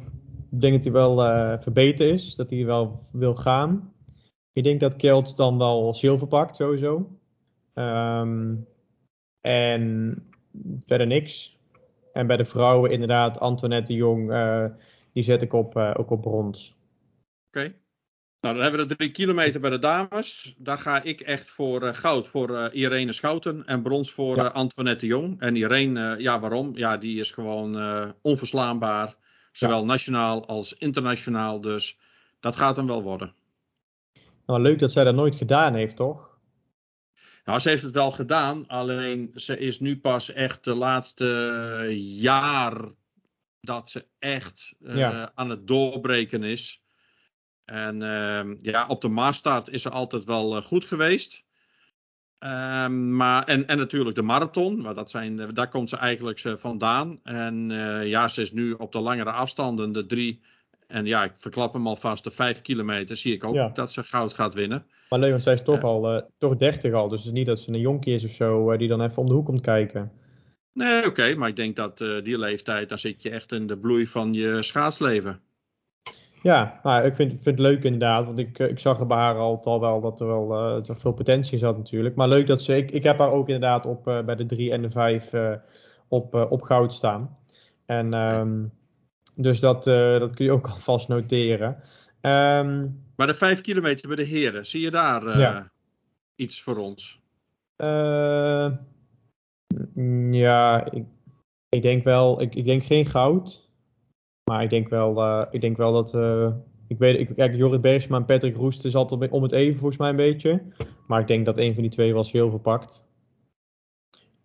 ik 0.56 0.62
denk 0.62 0.74
dat 0.74 0.84
hij 0.84 0.92
wel 0.92 1.24
uh, 1.24 1.60
verbeterd 1.60 2.10
is, 2.10 2.34
dat 2.34 2.50
hij 2.50 2.64
wel 2.64 2.98
wil 3.12 3.34
gaan. 3.34 3.92
Ik 4.52 4.64
denk 4.64 4.80
dat 4.80 4.96
Kjeld 4.96 5.36
dan 5.36 5.58
wel 5.58 5.94
zilver 5.94 6.26
pakt, 6.26 6.56
sowieso. 6.56 7.18
Um, 7.74 8.66
en 9.40 10.14
verder 10.86 11.06
niks. 11.06 11.58
En 12.12 12.26
bij 12.26 12.36
de 12.36 12.44
vrouwen 12.44 12.90
inderdaad, 12.90 13.40
Antoinette 13.40 13.92
de 13.92 13.98
Jong, 13.98 14.30
uh, 14.30 14.64
die 15.12 15.22
zet 15.22 15.42
ik 15.42 15.52
op, 15.52 15.76
uh, 15.76 15.94
ook 15.96 16.10
op 16.10 16.20
brons. 16.22 16.76
Oké. 17.48 17.58
Okay. 17.58 17.76
Nou, 18.40 18.54
dan 18.54 18.62
hebben 18.62 18.80
we 18.80 18.86
de 18.86 18.96
drie 18.96 19.10
kilometer 19.10 19.60
bij 19.60 19.70
de 19.70 19.78
dames. 19.78 20.54
Daar 20.58 20.78
ga 20.78 21.02
ik 21.02 21.20
echt 21.20 21.50
voor 21.50 21.82
uh, 21.82 21.92
goud 21.92 22.28
voor 22.28 22.70
Irene 22.72 23.12
Schouten 23.12 23.64
en 23.64 23.82
brons 23.82 24.12
voor 24.12 24.36
ja. 24.36 24.46
Antoinette 24.46 25.06
Jong. 25.06 25.40
En 25.40 25.56
Irene, 25.56 26.16
ja, 26.18 26.40
waarom? 26.40 26.76
Ja, 26.76 26.96
die 26.96 27.20
is 27.20 27.30
gewoon 27.30 27.76
onverslaanbaar. 28.22 29.16
Zowel 29.56 29.84
nationaal 29.84 30.46
als 30.46 30.72
internationaal. 30.72 31.60
Dus 31.60 31.98
dat 32.40 32.56
gaat 32.56 32.76
hem 32.76 32.86
wel 32.86 33.02
worden. 33.02 33.34
Nou, 34.46 34.60
leuk 34.60 34.78
dat 34.78 34.92
zij 34.92 35.04
dat 35.04 35.14
nooit 35.14 35.34
gedaan 35.34 35.74
heeft, 35.74 35.96
toch? 35.96 36.38
Nou, 37.44 37.58
ze 37.58 37.68
heeft 37.68 37.82
het 37.82 37.94
wel 37.94 38.10
gedaan. 38.10 38.66
Alleen 38.66 39.30
ze 39.34 39.58
is 39.58 39.80
nu 39.80 40.00
pas 40.00 40.32
echt 40.32 40.64
de 40.64 40.74
laatste 40.74 41.88
jaar 42.00 42.74
dat 43.60 43.90
ze 43.90 44.06
echt 44.18 44.74
ja. 44.78 45.32
aan 45.34 45.50
het 45.50 45.66
doorbreken 45.66 46.42
is. 46.42 46.82
En 47.64 48.00
uh, 48.00 48.58
ja, 48.58 48.86
op 48.86 49.00
de 49.00 49.08
maastart 49.08 49.68
is 49.68 49.82
ze 49.82 49.90
altijd 49.90 50.24
wel 50.24 50.56
uh, 50.56 50.62
goed 50.62 50.84
geweest. 50.84 51.44
Um, 52.38 53.16
maar, 53.16 53.44
en, 53.44 53.66
en 53.66 53.78
natuurlijk 53.78 54.14
de 54.14 54.22
marathon, 54.22 54.80
maar 54.80 54.94
dat 54.94 55.10
zijn, 55.10 55.38
uh, 55.38 55.46
daar 55.52 55.68
komt 55.68 55.88
ze 55.88 55.96
eigenlijk 55.96 56.44
uh, 56.44 56.56
vandaan. 56.56 57.20
En 57.22 57.70
ja, 58.04 58.28
ze 58.28 58.40
is 58.40 58.52
nu 58.52 58.72
op 58.72 58.92
de 58.92 59.00
langere 59.00 59.30
afstanden, 59.30 59.92
de 59.92 60.06
drie. 60.06 60.40
En 60.86 61.06
ja, 61.06 61.24
ik 61.24 61.32
verklap 61.38 61.72
hem 61.72 61.86
alvast, 61.86 62.24
de 62.24 62.30
vijf 62.30 62.62
kilometer 62.62 63.16
zie 63.16 63.34
ik 63.34 63.44
ook 63.44 63.54
ja. 63.54 63.70
dat 63.74 63.92
ze 63.92 64.02
goud 64.02 64.34
gaat 64.34 64.54
winnen. 64.54 64.86
Maar 65.08 65.18
Leon, 65.18 65.40
zij 65.40 65.52
is 65.52 65.62
toch 65.62 65.82
al 65.82 66.30
toch 66.38 66.56
30 66.56 66.92
al, 66.92 67.08
dus 67.08 67.18
het 67.18 67.26
is 67.26 67.32
niet 67.32 67.46
dat 67.46 67.60
ze 67.60 67.72
een 67.72 67.80
jonkie 67.80 68.14
is 68.14 68.24
of 68.24 68.32
zo, 68.32 68.76
die 68.76 68.88
dan 68.88 69.02
even 69.02 69.18
om 69.18 69.28
de 69.28 69.34
hoek 69.34 69.46
komt 69.46 69.60
kijken. 69.60 70.12
Nee, 70.72 70.98
oké, 70.98 71.08
okay, 71.08 71.34
maar 71.34 71.48
ik 71.48 71.56
denk 71.56 71.76
dat 71.76 71.98
die 71.98 72.38
leeftijd, 72.38 72.88
dan 72.88 72.98
zit 72.98 73.22
je 73.22 73.30
echt 73.30 73.52
in 73.52 73.66
de 73.66 73.78
bloei 73.78 74.06
van 74.06 74.34
je 74.34 74.62
schaatsleven. 74.62 75.40
Ja, 76.46 76.80
nou, 76.82 77.06
ik 77.06 77.14
vind, 77.14 77.30
vind 77.30 77.44
het 77.44 77.58
leuk 77.58 77.84
inderdaad. 77.84 78.24
Want 78.24 78.38
ik, 78.38 78.58
eh, 78.58 78.68
ik 78.68 78.78
zag 78.78 79.00
er 79.00 79.06
bij 79.06 79.16
haar 79.16 79.36
altijd 79.36 79.66
al 79.66 79.80
wel 79.80 80.00
dat 80.00 80.20
er 80.20 80.26
wel 80.26 80.78
uh, 80.78 80.96
veel 80.96 81.12
potentie 81.12 81.58
zat 81.58 81.76
natuurlijk. 81.76 82.14
Maar 82.14 82.28
leuk 82.28 82.46
dat 82.46 82.62
ze... 82.62 82.76
Ik, 82.76 82.90
ik 82.90 83.02
heb 83.02 83.18
haar 83.18 83.30
ook 83.30 83.46
inderdaad 83.46 83.86
op, 83.86 84.08
uh, 84.08 84.24
bij 84.24 84.36
de 84.36 84.46
3 84.46 84.72
en 84.72 84.82
de 84.82 84.90
5 84.90 85.32
uh, 85.32 85.52
op, 86.08 86.34
op 86.34 86.62
goud 86.62 86.94
staan. 86.94 87.38
En 87.86 88.12
um, 88.14 88.72
dus 89.34 89.60
dat, 89.60 89.84
dat 89.84 90.34
kun 90.34 90.44
je 90.44 90.50
ook 90.52 90.66
alvast 90.74 91.08
noteren. 91.08 91.68
Um, 92.20 93.04
maar 93.16 93.26
de 93.26 93.34
5 93.34 93.60
kilometer 93.60 94.08
bij 94.08 94.16
de 94.16 94.24
heren, 94.24 94.66
zie 94.66 94.80
je 94.80 94.90
daar 94.90 95.38
ja. 95.38 95.70
iets 96.36 96.62
voor 96.62 96.76
ons? 96.76 97.20
ja, 100.30 100.90
ik, 100.90 101.04
ik 101.68 101.82
denk 101.82 102.04
wel... 102.04 102.40
Ik, 102.40 102.54
ik 102.54 102.64
denk 102.64 102.84
geen 102.84 103.06
goud. 103.06 103.65
Maar 104.50 104.62
ik 104.62 104.70
denk 104.70 104.88
wel, 104.88 105.16
uh, 105.16 105.42
ik 105.50 105.60
denk 105.60 105.76
wel 105.76 105.92
dat. 105.92 106.14
Uh, 106.14 106.48
ik 106.88 106.98
weet, 106.98 107.18
ik, 107.18 107.36
kijk, 107.36 107.54
Jorrit 107.54 107.80
Bergsma 107.80 108.16
en 108.16 108.24
Patrick 108.24 108.56
Roest 108.56 108.84
is 108.84 108.94
altijd 108.94 109.30
om 109.30 109.42
het 109.42 109.52
even 109.52 109.78
volgens 109.78 109.98
mij 109.98 110.10
een 110.10 110.16
beetje. 110.16 110.62
Maar 111.06 111.20
ik 111.20 111.26
denk 111.26 111.46
dat 111.46 111.58
een 111.58 111.74
van 111.74 111.82
die 111.82 111.90
twee 111.90 112.12
wel 112.12 112.24
zilver 112.24 112.60
pakt. 112.60 113.04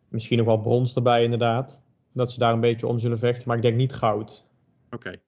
Misschien 0.09 0.37
nog 0.37 0.45
wel 0.45 0.59
brons 0.59 0.95
erbij, 0.95 1.23
inderdaad. 1.23 1.83
Dat 2.13 2.31
ze 2.31 2.39
daar 2.39 2.53
een 2.53 2.59
beetje 2.59 2.87
om 2.87 2.99
zullen 2.99 3.19
vechten. 3.19 3.47
Maar 3.47 3.55
ik 3.55 3.61
denk 3.61 3.75
niet 3.75 3.93
goud. 3.93 4.45
Oké. 4.85 4.95
Okay. 4.95 5.21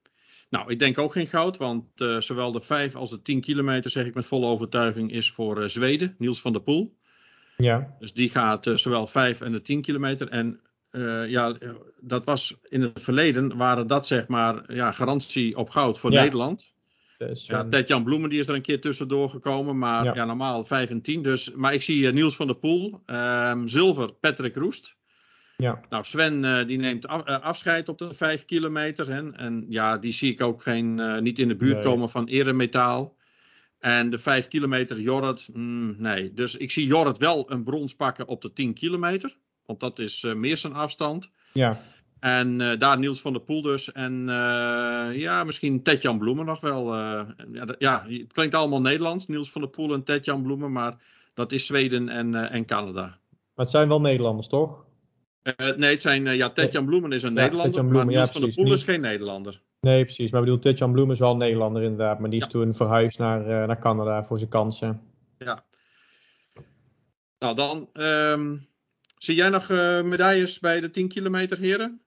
Nou, 0.50 0.70
ik 0.70 0.78
denk 0.78 0.98
ook 0.98 1.12
geen 1.12 1.26
goud, 1.26 1.56
want 1.56 2.00
uh, 2.00 2.20
zowel 2.20 2.52
de 2.52 2.60
5 2.60 2.94
als 2.94 3.10
de 3.10 3.22
10 3.22 3.40
kilometer, 3.40 3.90
zeg 3.90 4.06
ik 4.06 4.14
met 4.14 4.26
volle 4.26 4.46
overtuiging, 4.46 5.12
is 5.12 5.30
voor 5.30 5.62
uh, 5.62 5.68
Zweden, 5.68 6.14
Niels 6.18 6.40
van 6.40 6.52
der 6.52 6.62
Poel. 6.62 6.98
Ja. 7.56 7.96
Dus 7.98 8.12
die 8.12 8.30
gaat 8.30 8.66
uh, 8.66 8.76
zowel 8.76 9.06
5 9.06 9.40
en 9.40 9.52
de 9.52 9.62
10 9.62 9.82
kilometer. 9.82 10.28
En 10.28 10.60
uh, 10.96 11.28
ja, 11.28 11.56
dat 12.00 12.24
was 12.24 12.56
in 12.62 12.80
het 12.80 13.02
verleden 13.02 13.56
waren 13.56 13.86
dat 13.86 14.06
zeg 14.06 14.26
maar 14.26 14.74
ja, 14.74 14.92
garantie 14.92 15.56
op 15.56 15.70
goud 15.70 15.98
voor 15.98 16.12
ja. 16.12 16.22
Nederland. 16.22 16.72
Dus, 17.18 17.46
ja, 17.46 17.68
Ted-Jan 17.68 18.04
Bloemen 18.04 18.30
die 18.30 18.38
is 18.38 18.46
er 18.46 18.54
een 18.54 18.62
keer 18.62 18.80
tussendoor 18.80 19.30
gekomen, 19.30 19.78
maar 19.78 20.04
ja, 20.14 20.24
normaal 20.24 20.64
5 20.64 20.90
en 20.90 21.00
10. 21.00 21.22
Dus, 21.22 21.52
maar 21.52 21.74
ik 21.74 21.82
zie 21.82 22.12
Niels 22.12 22.36
van 22.36 22.46
der 22.46 22.56
Poel, 22.56 23.02
um, 23.06 23.68
zilver 23.68 24.12
Patrick 24.12 24.56
Roest. 24.56 24.96
Ja. 25.56 25.80
Nou, 25.88 26.04
Sven 26.04 26.66
die 26.66 26.78
neemt 26.78 27.06
afscheid 27.06 27.88
op 27.88 27.98
de 27.98 28.14
5 28.14 28.44
kilometer. 28.44 29.10
Hè, 29.10 29.32
en 29.32 29.66
ja, 29.68 29.98
die 29.98 30.12
zie 30.12 30.32
ik 30.32 30.42
ook 30.42 30.62
geen, 30.62 31.22
niet 31.22 31.38
in 31.38 31.48
de 31.48 31.56
buurt 31.56 31.84
komen 31.84 32.10
van 32.10 32.26
eremetaal. 32.26 33.16
En 33.84 34.10
de 34.10 34.18
5 34.18 34.48
kilometer 34.48 35.00
Jorrit, 35.00 35.48
mm, 35.52 35.94
nee. 35.98 36.32
Dus 36.32 36.56
ik 36.56 36.70
zie 36.70 36.86
Jorrit 36.86 37.18
wel 37.18 37.50
een 37.50 37.64
brons 37.64 37.94
pakken 37.94 38.26
op 38.26 38.42
de 38.42 38.52
10 38.52 38.74
kilometer. 38.74 39.36
Want 39.66 39.80
dat 39.80 39.98
is 39.98 40.22
uh, 40.22 40.34
meer 40.34 40.56
zijn 40.56 40.72
afstand. 40.72 41.30
Ja. 41.52 41.80
En 42.20 42.60
uh, 42.60 42.78
daar 42.78 42.98
Niels 42.98 43.20
van 43.20 43.32
der 43.32 43.42
Poel 43.42 43.62
dus. 43.62 43.92
En 43.92 44.12
uh, 44.20 45.20
ja, 45.20 45.44
misschien 45.44 45.82
Tetjan 45.82 46.18
Bloemen 46.18 46.44
nog 46.44 46.60
wel. 46.60 46.94
ja, 46.96 47.74
ja, 47.78 48.06
het 48.08 48.32
klinkt 48.32 48.54
allemaal 48.54 48.80
Nederlands. 48.80 49.26
Niels 49.26 49.50
van 49.50 49.60
der 49.60 49.70
Poel 49.70 49.92
en 49.92 50.04
Tetjan 50.04 50.42
Bloemen. 50.42 50.72
Maar 50.72 50.96
dat 51.34 51.52
is 51.52 51.66
Zweden 51.66 52.08
en, 52.08 52.34
en 52.34 52.64
Canada. 52.64 53.02
Maar 53.02 53.64
het 53.64 53.70
zijn 53.70 53.88
wel 53.88 54.00
Nederlanders, 54.00 54.48
toch? 54.48 54.84
nee, 55.76 55.90
het 55.90 56.02
zijn, 56.02 56.24
ja, 56.36 56.50
Tetjan 56.50 56.84
Bloemen 56.84 57.12
is 57.12 57.22
een 57.22 57.34
ja, 57.34 57.40
Nederlander. 57.40 57.72
Bloemen, 57.72 57.96
maar 57.96 58.14
Niels 58.14 58.30
van 58.30 58.40
der 58.40 58.54
Poel 58.54 58.72
is 58.72 58.82
geen 58.82 59.00
Nederlander. 59.00 59.60
Nee, 59.80 60.04
precies. 60.04 60.30
Maar 60.30 60.40
ik 60.40 60.46
bedoel, 60.46 60.62
Tetjan 60.62 60.92
Bloem 60.92 61.10
is 61.10 61.18
wel 61.18 61.30
een 61.30 61.38
Nederlander 61.38 61.82
inderdaad. 61.82 62.18
Maar 62.18 62.30
die 62.30 62.40
is 62.40 62.48
toen 62.48 62.74
verhuisd 62.74 63.18
naar, 63.18 63.66
naar 63.66 63.80
Canada 63.80 64.24
voor 64.24 64.38
zijn 64.38 64.50
kansen. 64.50 65.00
Ja. 65.38 65.64
Nou, 67.38 67.54
dan 67.54 67.88
um, 67.92 68.66
zie 69.18 69.34
jij 69.34 69.48
nog 69.48 69.68
uh, 69.68 70.02
medailles 70.02 70.58
bij 70.58 70.80
de 70.80 70.90
10 70.90 71.08
kilometer 71.08 71.58
heren? 71.58 72.00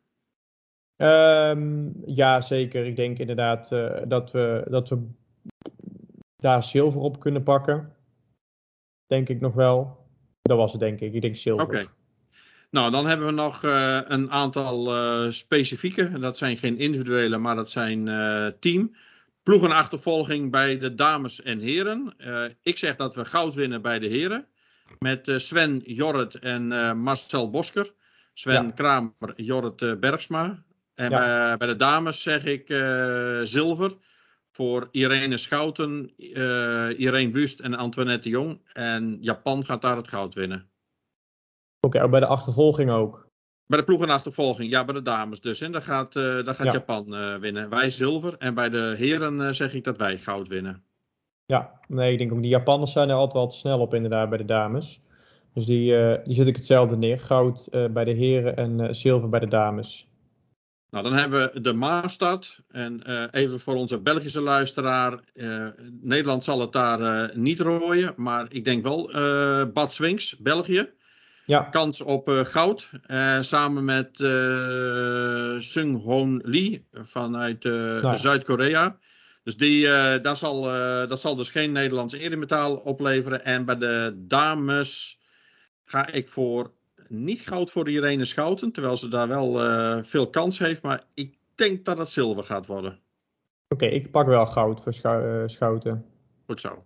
Um, 0.97 1.93
ja, 2.05 2.41
zeker. 2.41 2.85
Ik 2.85 2.95
denk 2.95 3.17
inderdaad 3.17 3.71
uh, 3.71 4.01
dat, 4.07 4.31
we, 4.31 4.65
dat 4.69 4.89
we 4.89 5.07
daar 6.35 6.63
zilver 6.63 7.01
op 7.01 7.19
kunnen 7.19 7.43
pakken. 7.43 7.95
Denk 9.07 9.29
ik 9.29 9.39
nog 9.39 9.53
wel. 9.53 10.05
Dat 10.41 10.57
was 10.57 10.71
het, 10.71 10.81
denk 10.81 10.99
ik. 10.99 11.13
Ik 11.13 11.21
denk 11.21 11.35
zilver. 11.35 11.65
Oké. 11.65 11.85
Nou, 12.69 12.91
dan 12.91 13.07
hebben 13.07 13.27
we 13.27 13.33
nog 13.33 13.63
uh, 13.63 13.99
een 14.03 14.31
aantal 14.31 14.95
uh, 14.95 15.31
specifieke. 15.31 16.19
Dat 16.19 16.37
zijn 16.37 16.57
geen 16.57 16.77
individuele, 16.77 17.37
maar 17.37 17.55
dat 17.55 17.69
zijn 17.69 18.07
uh, 18.07 18.47
team. 18.59 18.95
Ploegenachtervolging 19.43 20.51
bij 20.51 20.77
de 20.77 20.95
dames 20.95 21.41
en 21.41 21.59
heren. 21.59 22.13
ik 22.61 22.77
zeg 22.77 22.95
dat 22.95 23.15
we 23.15 23.25
goud 23.25 23.53
winnen 23.53 23.81
bij 23.81 23.99
de 23.99 24.07
heren. 24.07 24.47
Met 24.99 25.31
Sven 25.35 25.81
Jorrit 25.85 26.35
en 26.35 26.67
Marcel 26.97 27.49
Bosker. 27.49 27.93
Sven 28.33 28.65
ja. 28.65 28.71
Kramer, 28.71 29.33
Jorrit 29.35 29.99
Bergsma. 29.99 30.63
En 30.95 31.09
ja. 31.09 31.19
bij, 31.19 31.57
bij, 31.57 31.67
de 31.67 31.75
dames 31.75 32.21
zeg 32.21 32.43
ik 32.45 32.67
zilver. 33.43 33.97
Voor 34.51 34.87
Irene 34.91 35.37
Schouten, 35.37 36.13
Irene 36.97 37.31
Wust 37.31 37.59
en 37.59 37.73
Antoinette 37.73 38.29
Jong. 38.29 38.61
En 38.73 39.17
Japan 39.21 39.65
gaat 39.65 39.81
daar 39.81 39.95
het 39.95 40.07
goud 40.07 40.33
winnen. 40.33 40.69
Oké, 41.79 41.97
okay, 41.97 42.09
bij 42.09 42.19
de 42.19 42.25
achtervolging 42.25 42.89
ook. 42.89 43.27
Bij 43.67 43.79
de 43.79 43.85
ploegenachtervolging, 43.85 44.71
ja, 44.71 44.85
bij 44.85 44.93
de 44.93 45.01
dames 45.01 45.41
dus. 45.41 45.61
En 45.61 45.71
daar 45.71 45.81
gaat, 45.81 46.15
uh, 46.15 46.43
daar 46.43 46.55
gaat 46.55 46.73
Japan 46.73 47.13
uh, 47.13 47.35
winnen. 47.35 47.69
Wij 47.69 47.89
zilver. 47.89 48.37
En 48.37 48.53
bij 48.53 48.69
de 48.69 48.93
heren 48.97 49.39
uh, 49.39 49.49
zeg 49.49 49.73
ik 49.73 49.83
dat 49.83 49.97
wij 49.97 50.17
goud 50.17 50.47
winnen. 50.47 50.83
Ja, 51.47 51.79
nee, 51.87 52.11
ik 52.11 52.17
denk 52.17 52.33
ook 52.33 52.41
die 52.41 52.49
Japanners 52.49 52.91
zijn 52.91 53.09
er 53.09 53.15
altijd 53.15 53.33
wel 53.33 53.47
te 53.47 53.57
snel 53.57 53.79
op 53.79 53.93
inderdaad 53.93 54.29
bij 54.29 54.37
de 54.37 54.45
dames. 54.45 55.01
Dus 55.53 55.65
die, 55.65 56.21
die 56.23 56.35
zet 56.35 56.47
ik 56.47 56.55
hetzelfde 56.55 56.97
neer. 56.97 57.19
Goud 57.19 57.69
bij 57.91 58.03
de 58.03 58.11
heren 58.11 58.55
en 58.55 58.95
zilver 58.95 59.29
bij 59.29 59.39
de 59.39 59.47
dames. 59.47 60.07
Nou, 60.89 61.03
dan 61.03 61.13
hebben 61.13 61.51
we 61.53 61.61
de 61.61 61.73
Maastad. 61.73 62.59
En 62.71 63.01
even 63.31 63.59
voor 63.59 63.75
onze 63.75 63.99
Belgische 63.99 64.41
luisteraar. 64.41 65.19
Nederland 66.01 66.43
zal 66.43 66.59
het 66.59 66.71
daar 66.71 67.31
niet 67.37 67.59
rooien. 67.59 68.13
Maar 68.15 68.45
ik 68.49 68.65
denk 68.65 68.83
wel 68.83 69.11
Bad 69.73 69.93
Swings, 69.93 70.37
België. 70.37 70.89
Ja. 71.45 71.61
Kans 71.61 72.01
op 72.01 72.29
uh, 72.29 72.39
goud. 72.39 72.89
Uh, 73.07 73.41
samen 73.41 73.85
met 73.85 74.19
uh, 74.19 75.59
Sung 75.59 76.03
Hoon 76.03 76.41
Lee 76.43 76.87
vanuit 76.91 77.63
nou. 77.63 78.15
Zuid-Korea. 78.15 78.97
Dus 79.47 79.57
die, 79.57 79.87
dat, 80.21 80.37
zal, 80.37 80.61
dat 81.07 81.21
zal 81.21 81.35
dus 81.35 81.49
geen 81.49 81.71
Nederlands 81.71 82.13
eremetaal 82.13 82.75
opleveren. 82.75 83.45
En 83.45 83.65
bij 83.65 83.77
de 83.77 84.13
dames 84.17 85.19
ga 85.83 86.11
ik 86.11 86.29
voor 86.29 86.71
niet 87.07 87.41
goud 87.41 87.71
voor 87.71 87.89
Irene 87.89 88.25
Schouten. 88.25 88.71
Terwijl 88.71 88.97
ze 88.97 89.07
daar 89.07 89.27
wel 89.27 89.53
veel 90.03 90.29
kans 90.29 90.59
heeft. 90.59 90.81
Maar 90.81 91.03
ik 91.13 91.37
denk 91.55 91.85
dat 91.85 91.97
het 91.97 92.09
zilver 92.09 92.43
gaat 92.43 92.65
worden. 92.65 92.91
Oké, 92.91 93.83
okay, 93.85 93.89
ik 93.89 94.11
pak 94.11 94.27
wel 94.27 94.45
goud 94.45 94.81
voor 94.83 94.93
Schouten. 95.49 96.05
Goed 96.45 96.61
zo. 96.61 96.85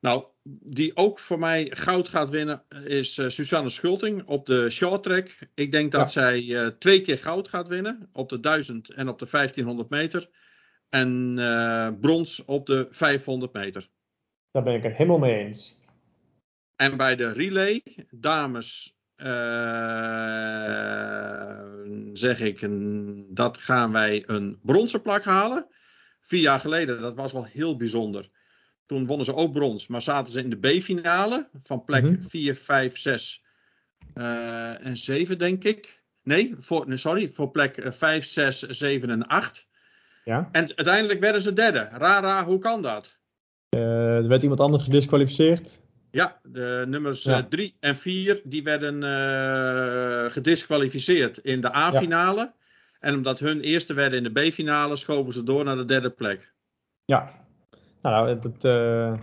Nou, 0.00 0.24
die 0.62 0.96
ook 0.96 1.18
voor 1.18 1.38
mij 1.38 1.70
goud 1.74 2.08
gaat 2.08 2.30
winnen 2.30 2.62
is 2.84 3.14
Suzanne 3.26 3.70
Schulting 3.70 4.22
op 4.24 4.46
de 4.46 4.70
short 4.70 5.02
track. 5.02 5.38
Ik 5.54 5.72
denk 5.72 5.92
dat 5.92 6.12
zij 6.12 6.70
twee 6.78 7.00
keer 7.00 7.18
goud 7.18 7.48
gaat 7.48 7.68
winnen 7.68 8.08
op 8.12 8.28
de 8.28 8.40
1000 8.40 8.90
en 8.90 9.08
op 9.08 9.18
de 9.18 9.26
1500 9.30 9.90
meter. 9.90 10.28
En 10.88 11.36
uh, 11.38 11.88
brons 12.00 12.44
op 12.44 12.66
de 12.66 12.86
500 12.90 13.52
meter. 13.52 13.88
Daar 14.50 14.62
ben 14.62 14.74
ik 14.74 14.82
het 14.82 14.96
helemaal 14.96 15.18
mee 15.18 15.44
eens. 15.46 15.76
En 16.76 16.96
bij 16.96 17.16
de 17.16 17.32
relay, 17.32 17.82
dames, 18.10 18.98
zeg 22.12 22.40
ik, 22.40 22.68
dat 23.36 23.58
gaan 23.58 23.92
wij 23.92 24.22
een 24.26 24.58
bronzen 24.62 25.02
plak 25.02 25.24
halen. 25.24 25.66
Vier 26.20 26.40
jaar 26.40 26.60
geleden, 26.60 27.00
dat 27.00 27.14
was 27.14 27.32
wel 27.32 27.44
heel 27.44 27.76
bijzonder. 27.76 28.30
Toen 28.86 29.06
wonnen 29.06 29.24
ze 29.24 29.34
ook 29.34 29.52
brons, 29.52 29.86
maar 29.86 30.02
zaten 30.02 30.32
ze 30.32 30.42
in 30.42 30.50
de 30.50 30.78
B-finale 30.78 31.48
van 31.62 31.84
plek 31.84 32.02
mm 32.02 32.22
4, 32.22 32.54
5, 32.54 32.98
6 32.98 33.44
en 34.14 34.96
7, 34.96 35.38
denk 35.38 35.64
ik. 35.64 36.02
Nee, 36.22 36.54
voor, 36.58 36.88
nee 36.88 36.96
sorry, 36.96 37.30
voor 37.32 37.50
plek 37.50 37.86
5, 37.88 38.24
6, 38.24 38.58
7 38.60 39.10
en 39.10 39.26
8. 39.26 39.68
Ja. 40.26 40.48
En 40.52 40.76
uiteindelijk 40.76 41.20
werden 41.20 41.40
ze 41.40 41.52
derde. 41.52 41.88
Rara, 41.92 42.44
hoe 42.44 42.58
kan 42.58 42.82
dat? 42.82 43.16
Uh, 43.70 44.16
er 44.16 44.28
werd 44.28 44.42
iemand 44.42 44.60
anders 44.60 44.84
gedisqualificeerd. 44.84 45.80
Ja, 46.10 46.40
de 46.42 46.84
nummers 46.86 47.22
3 47.22 47.34
ja. 47.48 47.58
uh, 47.58 47.70
en 47.80 47.96
4 47.96 48.40
die 48.44 48.62
werden 48.62 49.02
uh, 49.02 50.30
gedisqualificeerd 50.30 51.38
in 51.38 51.60
de 51.60 51.74
A-finale. 51.74 52.40
Ja. 52.40 52.54
En 53.00 53.14
omdat 53.14 53.38
hun 53.38 53.60
eerste 53.60 53.94
werden 53.94 54.24
in 54.24 54.32
de 54.32 54.48
B-finale, 54.48 54.96
schoven 54.96 55.32
ze 55.32 55.42
door 55.42 55.64
naar 55.64 55.76
de 55.76 55.84
derde 55.84 56.10
plek. 56.10 56.52
Ja, 57.04 57.32
nou, 58.00 58.38
dat, 58.38 58.64
uh, 58.64 59.18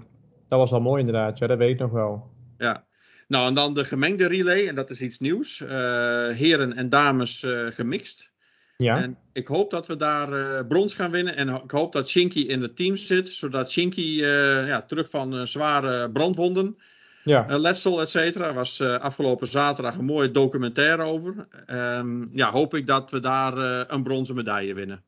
dat 0.48 0.60
was 0.60 0.72
wel 0.72 0.82
mooi 0.82 1.00
inderdaad. 1.00 1.38
Ja, 1.38 1.48
dat 1.48 1.58
weet 1.58 1.70
ik 1.70 1.80
nog 1.80 1.92
wel. 1.92 2.32
Ja. 2.58 2.86
Nou, 3.28 3.48
en 3.48 3.54
dan 3.54 3.74
de 3.74 3.86
gemengde 3.86 4.28
relay. 4.28 4.68
En 4.68 4.76
dat 4.76 4.90
is 4.90 5.02
iets 5.02 5.20
nieuws. 5.20 5.60
Heren 5.60 6.74
en 6.74 6.90
dames 6.90 7.46
gemixt. 7.70 8.33
Ja. 8.78 9.02
En 9.02 9.18
ik 9.34 9.48
hoop 9.48 9.72
dat 9.72 9.88
we 9.88 9.96
daar 9.96 10.66
brons 10.66 10.94
gaan 10.94 11.12
winnen. 11.12 11.36
En 11.36 11.50
ik 11.50 11.72
hoop 11.72 11.94
dat 11.94 12.10
Shinky 12.10 12.40
in 12.40 12.62
het 12.62 12.76
team 12.76 12.96
zit. 12.96 13.30
Zodat 13.30 13.72
Shinky 13.72 14.02
ja, 14.02 14.82
terug 14.82 15.10
van 15.10 15.48
zware 15.48 16.12
brandwonden. 16.12 16.78
Ja. 17.24 17.58
letsel, 17.58 18.02
et 18.02 18.10
cetera. 18.10 18.54
was 18.54 18.82
afgelopen 18.82 19.48
zaterdag 19.48 19.98
een 19.98 20.06
mooie 20.06 20.32
documentaire 20.32 21.04
over. 21.04 21.48
Um, 21.68 22.30
ja, 22.34 22.52
hoop 22.52 22.76
ik 22.76 22.88
dat 22.88 23.12
we 23.12 23.20
daar 23.20 23.58
een 23.92 24.04
bronzen 24.04 24.36
medaille 24.36 24.74
winnen. 24.74 25.04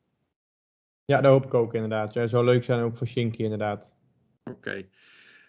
Ja, 1.04 1.20
dat 1.20 1.32
hoop 1.32 1.44
ik 1.44 1.54
ook 1.54 1.74
inderdaad. 1.74 2.14
Ja, 2.14 2.26
zou 2.26 2.44
leuk 2.44 2.64
zijn 2.64 2.80
ook 2.80 2.96
voor 2.96 3.06
Shinky 3.06 3.42
inderdaad. 3.42 3.94
Oké. 4.44 4.86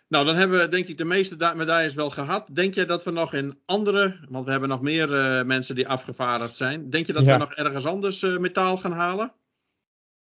Nou, 0.07 0.25
dan 0.25 0.35
hebben 0.35 0.59
we 0.59 0.67
denk 0.67 0.87
ik 0.87 0.97
de 0.97 1.05
meeste 1.05 1.53
medailles 1.55 1.93
wel 1.93 2.09
gehad. 2.09 2.47
Denk 2.51 2.73
jij 2.73 2.85
dat 2.85 3.03
we 3.03 3.11
nog 3.11 3.33
in 3.33 3.59
andere, 3.65 4.15
want 4.29 4.45
we 4.45 4.51
hebben 4.51 4.69
nog 4.69 4.81
meer 4.81 5.09
uh, 5.09 5.45
mensen 5.45 5.75
die 5.75 5.87
afgevaardigd 5.87 6.57
zijn. 6.57 6.89
Denk 6.89 7.07
je 7.07 7.13
dat 7.13 7.25
ja. 7.25 7.33
we 7.33 7.39
nog 7.39 7.53
ergens 7.53 7.85
anders 7.85 8.23
uh, 8.23 8.37
metaal 8.37 8.77
gaan 8.77 8.91
halen? 8.91 9.31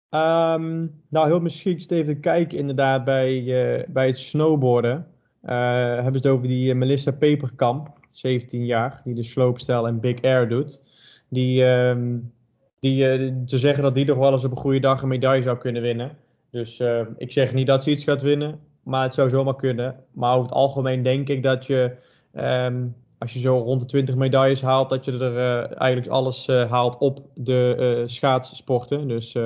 Um, 0.09 1.01
nou, 1.09 1.27
heel 1.27 1.39
misschien 1.39 1.83
even 1.87 2.19
kijken 2.19 2.57
inderdaad 2.57 3.03
bij, 3.03 3.41
uh, 3.41 3.83
bij 3.87 4.07
het 4.07 4.19
snowboarden. 4.19 5.07
hebben 5.41 6.21
ze 6.21 6.27
het 6.27 6.35
over 6.37 6.47
die 6.47 6.75
Melissa 6.75 7.11
Peperkamp, 7.11 7.99
17 8.11 8.65
jaar, 8.65 9.01
die 9.03 9.15
de 9.15 9.23
sloopstijl 9.23 9.87
en 9.87 9.99
big 9.99 10.21
air 10.21 10.49
doet. 10.49 10.81
Die, 11.29 11.63
um, 11.63 12.33
die, 12.79 13.03
te 13.45 13.57
zeggen 13.57 13.83
dat 13.83 13.95
die 13.95 14.05
toch 14.05 14.17
wel 14.17 14.31
eens 14.31 14.45
op 14.45 14.51
een 14.51 14.57
goede 14.57 14.79
dag 14.79 15.01
een 15.01 15.07
medaille 15.07 15.43
zou 15.43 15.57
kunnen 15.57 15.81
winnen. 15.81 16.17
Dus 16.51 16.83
ik 17.17 17.31
zeg 17.31 17.53
niet 17.53 17.67
dat 17.67 17.83
ze 17.83 17.91
iets 17.91 18.03
gaat 18.03 18.21
winnen, 18.21 18.59
maar 18.85 19.03
het 19.03 19.13
zou 19.13 19.29
zomaar 19.29 19.55
kunnen. 19.55 20.03
Maar 20.11 20.31
over 20.31 20.45
het 20.45 20.55
algemeen 20.55 21.03
denk 21.03 21.29
ik 21.29 21.43
dat 21.43 21.65
je, 21.65 21.95
um, 22.33 22.95
als 23.17 23.33
je 23.33 23.39
zo 23.39 23.57
rond 23.57 23.79
de 23.79 23.85
20 23.85 24.15
medailles 24.15 24.61
haalt, 24.61 24.89
dat 24.89 25.05
je 25.05 25.11
er 25.11 25.33
uh, 25.33 25.81
eigenlijk 25.81 26.11
alles 26.11 26.47
haalt 26.47 26.97
op 26.97 27.19
de 27.33 28.03
schaatssporten. 28.05 29.07
Dus 29.07 29.37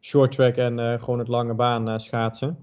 short 0.00 0.32
track 0.32 0.56
en 0.56 1.00
gewoon 1.00 1.18
het 1.18 1.28
lange 1.28 1.54
baan 1.54 2.00
schaatsen. 2.00 2.58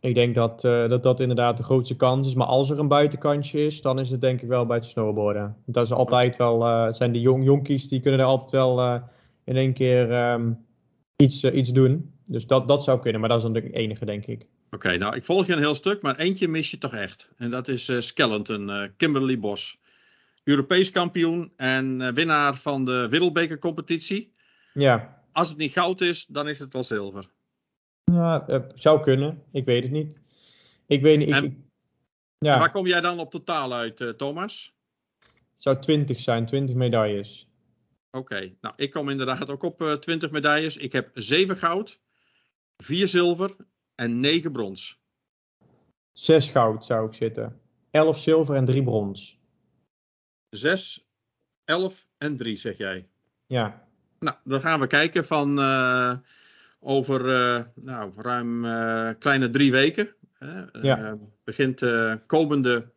Ik 0.00 0.14
denk 0.14 0.34
dat, 0.34 0.60
dat 0.60 1.02
dat 1.02 1.20
inderdaad 1.20 1.56
de 1.56 1.62
grootste 1.62 1.96
kans 1.96 2.26
is. 2.26 2.34
Maar 2.34 2.46
als 2.46 2.70
er 2.70 2.78
een 2.78 2.88
buitenkantje 2.88 3.66
is, 3.66 3.80
dan 3.80 3.98
is 3.98 4.10
het 4.10 4.20
denk 4.20 4.42
ik 4.42 4.48
wel 4.48 4.66
bij 4.66 4.76
het 4.76 4.86
snowboarden. 4.86 5.56
Dat 5.66 5.84
is 5.84 5.92
altijd 5.92 6.36
wel, 6.36 6.92
zijn 6.94 7.12
die 7.12 7.22
jong, 7.22 7.44
jonkies 7.44 7.88
die 7.88 8.00
kunnen 8.00 8.20
er 8.20 8.26
altijd 8.26 8.50
wel 8.50 9.00
in 9.44 9.56
één 9.56 9.72
keer 9.72 10.32
um, 10.32 10.58
iets, 11.16 11.44
iets 11.44 11.70
doen. 11.70 12.12
dus 12.24 12.46
dat, 12.46 12.68
dat 12.68 12.84
zou 12.84 13.00
kunnen, 13.00 13.20
maar 13.20 13.28
dat 13.28 13.38
is 13.38 13.44
dan 13.44 13.52
de 13.52 13.70
enige, 13.70 14.04
denk 14.04 14.26
ik. 14.26 14.46
Oké, 14.74 14.96
nou 14.96 15.16
ik 15.16 15.24
volg 15.24 15.46
je 15.46 15.52
een 15.52 15.58
heel 15.58 15.74
stuk, 15.74 16.02
maar 16.02 16.16
eentje 16.16 16.48
mis 16.48 16.70
je 16.70 16.78
toch 16.78 16.94
echt. 16.94 17.28
En 17.36 17.50
dat 17.50 17.68
is 17.68 17.88
uh, 17.88 18.00
Skeleton, 18.00 18.68
uh, 18.68 18.88
Kimberly 18.96 19.38
Bos. 19.38 19.80
Europees 20.44 20.90
kampioen 20.90 21.52
en 21.56 22.00
uh, 22.00 22.12
winnaar 22.12 22.56
van 22.56 22.84
de 22.84 23.06
Wereldbeker 23.10 23.58
competitie. 23.58 24.34
Ja. 24.72 25.22
Als 25.32 25.48
het 25.48 25.58
niet 25.58 25.72
goud 25.72 26.00
is, 26.00 26.26
dan 26.26 26.48
is 26.48 26.58
het 26.58 26.72
wel 26.72 26.84
zilver. 26.84 27.30
Ja, 28.04 28.66
zou 28.74 29.02
kunnen. 29.02 29.42
Ik 29.52 29.64
weet 29.64 29.82
het 29.82 29.92
niet. 29.92 30.20
Ik 30.86 31.02
weet 31.02 31.18
niet. 31.18 31.28
Ik, 31.28 31.34
en, 31.34 31.70
ja. 32.38 32.58
Waar 32.58 32.70
kom 32.70 32.86
jij 32.86 33.00
dan 33.00 33.18
op 33.18 33.30
totaal 33.30 33.74
uit, 33.74 34.14
Thomas? 34.16 34.74
Het 35.20 35.62
zou 35.62 35.78
20 35.78 36.20
zijn, 36.20 36.46
20 36.46 36.74
medailles. 36.74 37.48
Oké, 38.10 38.54
nou 38.60 38.74
ik 38.76 38.90
kom 38.90 39.08
inderdaad 39.08 39.50
ook 39.50 39.62
op 39.62 39.82
uh, 39.82 39.92
20 39.92 40.30
medailles. 40.30 40.76
Ik 40.76 40.92
heb 40.92 41.10
7 41.14 41.56
goud, 41.56 42.00
4 42.76 43.08
zilver 43.08 43.56
en 44.02 44.20
9 44.20 44.52
brons. 44.52 45.00
6 46.12 46.48
goud 46.48 46.84
zou 46.84 47.06
ik 47.06 47.14
zitten. 47.14 47.60
11 47.90 48.18
zilver 48.18 48.54
en 48.54 48.64
3 48.64 48.82
brons. 48.82 49.40
6, 50.50 51.08
11 51.64 52.06
en 52.18 52.36
3 52.36 52.56
zeg 52.56 52.76
jij. 52.76 53.08
Ja. 53.46 53.86
Nou, 54.18 54.36
dan 54.44 54.60
gaan 54.60 54.80
we 54.80 54.86
kijken 54.86 55.24
van 55.24 55.58
uh, 55.58 56.16
over 56.80 57.26
uh, 57.26 57.64
nou, 57.74 58.12
ruim 58.16 58.64
uh, 58.64 59.10
kleine 59.18 59.50
drie 59.50 59.70
weken. 59.70 60.14
ja. 60.82 61.16
begint 61.44 61.82
komende 62.26 62.92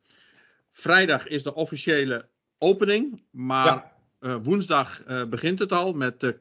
vrijdag 0.72 1.28
is 1.28 1.44
de 1.44 1.54
officiële 1.54 2.30
opening, 2.58 3.24
maar 3.32 3.94
ja. 4.20 4.40
Woensdag 4.40 5.04
begint 5.30 5.60
het 5.60 5.72
al 5.72 5.94
met 5.94 6.36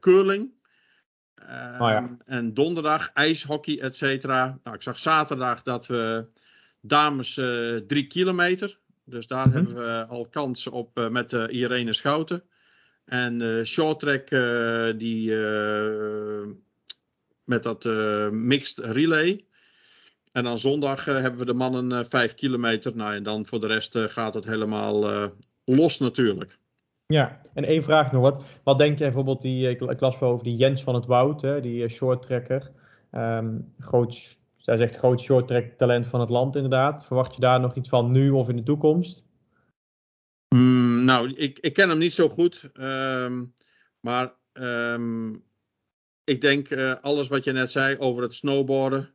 uh. 1.43 1.81
Oh, 1.81 1.89
ja. 1.89 2.17
En 2.27 2.55
donderdag 2.55 3.11
ijshockey, 3.13 3.81
et 3.81 3.97
cetera. 3.97 4.59
Nou, 4.63 4.77
ik 4.77 4.83
zag 4.83 4.99
zaterdag 4.99 5.63
dat 5.63 5.87
we 5.87 6.27
dames 6.81 7.35
drie 7.87 8.07
kilometer. 8.07 8.79
Dus 9.05 9.27
daar 9.27 9.47
Mhm. 9.49 9.57
hebben 9.57 9.75
we 9.75 10.07
al 10.09 10.29
kans 10.29 10.67
op 10.67 11.09
met 11.11 11.33
Irene 11.33 11.93
Schouten. 11.93 12.43
En 13.05 13.63
short 13.67 14.01
track 14.01 14.29
die 14.99 15.35
met 17.45 17.63
dat 17.63 17.85
mixed 18.33 18.79
relay. 18.79 19.45
En 20.33 20.45
dan 20.45 20.59
zondag 20.59 21.05
hebben 21.05 21.37
we 21.37 21.45
de 21.45 21.55
mannen 21.55 22.07
vijf 22.09 22.35
kilometer. 22.35 22.97
Nou, 22.97 23.15
en 23.15 23.23
dan 23.23 23.47
voor 23.47 23.61
de 23.61 23.67
rest 23.67 23.99
gaat 23.99 24.35
het 24.35 24.45
helemaal 24.45 25.31
los 25.65 25.99
natuurlijk. 25.99 26.59
Ja, 27.07 27.41
en 27.55 27.65
één 27.65 27.83
vraag 27.83 28.13
nog. 28.13 28.23
Wat, 28.23 28.45
wat 28.63 28.79
denk 28.79 28.99
jij 28.99 29.07
bijvoorbeeld, 29.07 29.43
die, 29.43 29.69
ik, 29.69 29.81
ik 29.81 30.01
las 30.01 30.19
wel 30.19 30.31
over 30.31 30.45
die 30.45 30.57
Jens 30.57 30.83
van 30.83 30.95
het 30.95 31.07
Woud, 31.07 31.43
hè, 31.43 31.61
die 31.61 31.83
uh, 31.83 31.89
shorttrekker. 31.89 32.71
Um, 33.13 33.75
groot, 33.79 34.39
hij 34.57 34.77
zegt 34.77 34.97
groot 34.97 35.21
shorttrack 35.21 35.73
talent 35.77 36.07
van 36.07 36.21
het 36.21 36.29
land 36.29 36.55
inderdaad. 36.55 37.07
Verwacht 37.07 37.35
je 37.35 37.41
daar 37.41 37.61
nog 37.61 37.75
iets 37.75 37.89
van 37.89 38.11
nu 38.11 38.31
of 38.31 38.49
in 38.49 38.57
de 38.57 38.63
toekomst? 38.63 39.25
Mm, 40.55 41.05
nou, 41.05 41.33
ik, 41.33 41.59
ik 41.59 41.73
ken 41.73 41.89
hem 41.89 41.99
niet 41.99 42.15
zo 42.15 42.29
goed. 42.29 42.71
Um, 42.75 43.55
maar 44.01 44.35
um, 44.53 45.45
ik 46.25 46.41
denk 46.41 46.71
uh, 46.71 46.95
alles 47.01 47.29
wat 47.29 47.45
je 47.45 47.53
net 47.53 47.71
zei 47.71 47.99
over 47.99 48.23
het 48.23 48.35
snowboarden. 48.35 49.15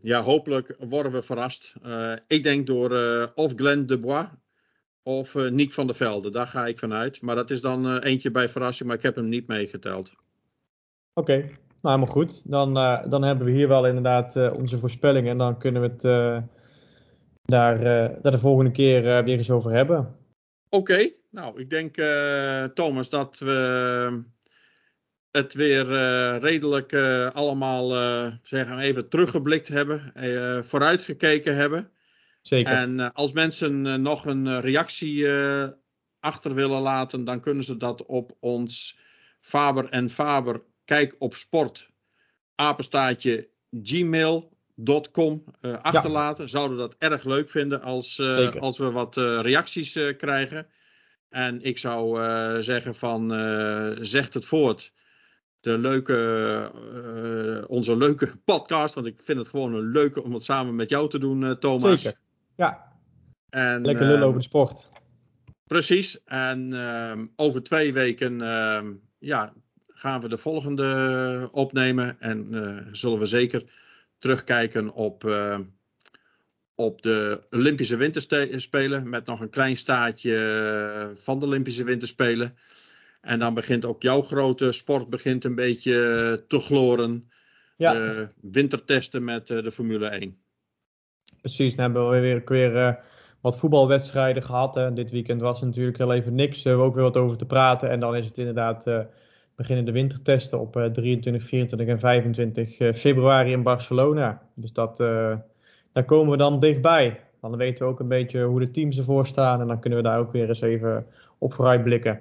ja, 0.00 0.22
hopelijk 0.22 0.76
worden 0.78 1.12
we 1.12 1.22
verrast. 1.22 1.72
Ik 2.26 2.42
denk 2.42 2.66
door 2.66 2.90
of 3.34 3.52
Glenn 3.56 3.86
Dubois 3.86 4.26
of 5.02 5.34
uh, 5.34 5.50
Nick 5.50 5.72
van 5.72 5.86
der 5.86 5.96
Velde. 5.96 6.30
Daar 6.30 6.46
ga 6.46 6.66
ik 6.66 6.78
vanuit. 6.78 7.20
Maar 7.22 7.34
dat 7.34 7.50
is 7.50 7.60
dan 7.60 7.86
uh, 7.86 7.96
eentje 8.00 8.30
bij 8.30 8.48
verrassing, 8.48 8.88
maar 8.88 8.98
ik 8.98 9.02
heb 9.02 9.16
hem 9.16 9.28
niet 9.28 9.46
meegeteld. 9.46 10.12
Oké, 11.14 11.32
okay. 11.32 11.38
nou 11.38 11.54
helemaal 11.80 12.06
goed. 12.06 12.42
Dan, 12.44 12.76
uh, 12.76 13.10
dan 13.10 13.22
hebben 13.22 13.46
we 13.46 13.52
hier 13.52 13.68
wel 13.68 13.86
inderdaad 13.86 14.52
onze 14.52 14.78
voorspellingen. 14.78 15.30
En 15.30 15.38
dan 15.38 15.58
kunnen 15.58 15.82
we 15.82 15.88
het 15.88 16.02
daar, 17.42 17.80
daar 18.22 18.32
de 18.32 18.38
volgende 18.38 18.70
keer 18.70 19.02
weer 19.24 19.38
eens 19.38 19.50
over 19.50 19.70
hebben. 19.70 19.98
Oké, 20.68 20.92
okay. 20.92 21.14
nou 21.30 21.60
ik 21.60 21.70
denk 21.70 21.94
Thomas 22.74 23.08
dat 23.08 23.38
we 23.38 24.22
het 25.30 25.54
weer 25.54 25.86
redelijk 26.38 26.94
allemaal 27.32 27.90
zeggen 28.42 28.78
even 28.78 29.08
teruggeblikt 29.08 29.68
hebben. 29.68 30.12
vooruitgekeken 30.64 31.56
hebben. 31.56 31.90
Zeker. 32.42 32.72
En 32.72 32.98
uh, 32.98 33.08
als 33.12 33.32
mensen 33.32 33.84
uh, 33.84 33.94
nog 33.94 34.24
een 34.24 34.46
uh, 34.46 34.60
reactie 34.60 35.26
achter 36.20 36.54
willen 36.54 36.80
laten, 36.80 37.24
dan 37.24 37.40
kunnen 37.40 37.64
ze 37.64 37.76
dat 37.76 38.06
op 38.06 38.36
ons 38.40 38.98
Faber 39.40 39.88
en 39.88 40.10
Faber 40.10 40.62
Kijk 40.84 41.16
op 41.18 41.34
Sport 41.34 41.90
apenstaatje 42.54 43.48
gmail.com 43.82 45.44
achterlaten. 45.82 46.44
Ja. 46.44 46.50
Zouden 46.50 46.78
dat 46.78 46.96
erg 46.98 47.24
leuk 47.24 47.48
vinden 47.48 47.82
als, 47.82 48.20
als 48.58 48.78
we 48.78 48.90
wat 48.90 49.16
reacties 49.16 49.92
krijgen. 50.16 50.66
En 51.28 51.62
ik 51.62 51.78
zou 51.78 52.22
zeggen 52.62 52.94
van 52.94 53.30
zegt 54.00 54.34
het 54.34 54.44
voort. 54.44 54.92
De 55.60 55.78
leuke, 55.78 56.72
onze 57.68 57.96
leuke 57.96 58.36
podcast. 58.44 58.94
Want 58.94 59.06
ik 59.06 59.22
vind 59.22 59.38
het 59.38 59.48
gewoon 59.48 59.74
een 59.74 59.90
leuke 59.90 60.22
om 60.22 60.34
het 60.34 60.44
samen 60.44 60.74
met 60.74 60.88
jou 60.88 61.08
te 61.08 61.18
doen, 61.18 61.58
Thomas. 61.58 62.02
Zeker. 62.02 62.18
Ja. 62.58 62.92
En, 63.50 63.84
Lekker 63.84 64.06
lullen 64.06 64.26
over 64.26 64.38
de 64.38 64.44
sport. 64.44 64.88
Precies. 65.66 66.24
En 66.24 66.70
uh, 66.74 67.22
over 67.36 67.62
twee 67.62 67.92
weken 67.92 68.40
uh, 68.40 68.84
ja, 69.18 69.52
gaan 69.86 70.20
we 70.20 70.28
de 70.28 70.38
volgende 70.38 71.48
opnemen. 71.52 72.20
En 72.20 72.46
uh, 72.50 72.80
zullen 72.92 73.18
we 73.18 73.26
zeker 73.26 73.64
terugkijken 74.18 74.92
op, 74.92 75.32
op 76.74 77.02
de 77.02 77.46
Olympische 77.50 77.96
Winterspelen. 77.96 79.08
Met 79.08 79.26
nog 79.26 79.40
een 79.40 79.50
klein 79.50 79.76
staartje 79.76 81.12
van 81.16 81.40
de 81.40 81.46
Olympische 81.46 81.84
Winterspelen. 81.84 82.56
En 83.20 83.38
dan 83.38 83.54
begint 83.54 83.84
ook 83.84 84.02
jouw 84.02 84.22
grote 84.22 84.72
sport 84.72 85.08
begint 85.08 85.44
een 85.44 85.54
beetje 85.54 86.44
te 86.48 86.60
gloren. 86.60 87.30
Ja. 87.76 87.92
De 87.92 88.28
wintertesten 88.40 89.24
met 89.24 89.46
de 89.46 89.72
Formule 89.72 90.06
1. 90.06 90.47
Precies, 91.40 91.76
dan 91.76 91.84
hebben 91.84 92.10
we 92.10 92.20
weer, 92.20 92.42
weer 92.44 92.74
uh, 92.74 92.94
wat 93.40 93.58
voetbalwedstrijden 93.58 94.42
gehad. 94.42 94.74
Hè. 94.74 94.92
Dit 94.92 95.10
weekend 95.10 95.40
was 95.40 95.62
natuurlijk 95.62 95.98
heel 95.98 96.12
even 96.12 96.34
niks. 96.34 96.62
We 96.62 96.68
hebben 96.68 96.86
ook 96.86 96.94
weer 96.94 97.02
wat 97.02 97.16
over 97.16 97.36
te 97.36 97.46
praten. 97.46 97.90
En 97.90 98.00
dan 98.00 98.16
is 98.16 98.26
het 98.26 98.38
inderdaad 98.38 98.86
uh, 98.86 99.00
beginnen 99.54 99.84
de 99.84 99.92
wintertesten 99.92 100.60
op 100.60 100.76
uh, 100.76 100.84
23, 100.84 101.42
24 101.42 101.88
en 101.88 101.98
25 101.98 102.96
februari 102.96 103.52
in 103.52 103.62
Barcelona. 103.62 104.42
Dus 104.54 104.72
dat, 104.72 104.96
daar 105.92 106.04
komen 106.06 106.30
we 106.30 106.36
dan 106.36 106.60
dichtbij. 106.60 107.20
Dan 107.40 107.56
weten 107.56 107.84
we 107.84 107.92
ook 107.92 108.00
een 108.00 108.08
beetje 108.08 108.42
hoe 108.44 108.60
de 108.60 108.70
teams 108.70 108.98
ervoor 108.98 109.26
staan. 109.26 109.60
En 109.60 109.66
dan 109.66 109.80
kunnen 109.80 109.98
we 109.98 110.04
daar 110.04 110.18
ook 110.18 110.32
weer 110.32 110.48
eens 110.48 110.60
even 110.60 111.06
op 111.38 111.52
vooruit 111.54 111.82
blikken. 111.82 112.20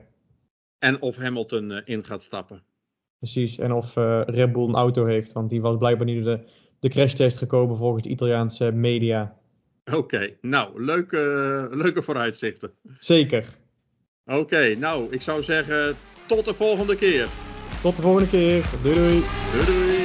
En 0.80 1.02
of 1.02 1.16
Hamilton 1.16 1.72
in 1.86 2.04
gaat 2.04 2.24
stappen. 2.24 2.64
Precies, 3.20 3.58
en 3.58 3.72
of 3.72 3.96
Red 4.26 4.52
Bull 4.52 4.68
een 4.68 4.76
auto 4.76 5.06
heeft. 5.06 5.32
Want 5.32 5.50
die 5.50 5.62
was 5.62 5.78
blijkbaar 5.78 6.06
niet 6.06 6.24
de 6.24 6.40
de 6.80 6.90
crashtest 6.90 7.38
gekomen 7.38 7.78
volgens 7.78 8.04
de 8.04 8.10
Italiaanse 8.10 8.72
media. 8.72 9.36
Oké, 9.86 9.98
okay, 9.98 10.38
nou, 10.42 10.84
leuke, 10.84 11.18
leuke 11.72 12.02
vooruitzichten. 12.04 12.72
Zeker. 13.00 13.46
Oké, 14.26 14.38
okay, 14.38 14.74
nou, 14.74 15.14
ik 15.14 15.22
zou 15.22 15.44
zeggen 15.44 15.98
tot 16.28 16.46
de 16.46 16.54
volgende 16.54 16.96
keer. 16.96 17.28
Tot 17.82 17.96
de 17.96 18.02
volgende 18.02 18.30
keer. 18.30 18.64
Doei 18.82 18.96
doei. 18.96 19.24
Doei 19.52 19.66
doei. 19.66 19.97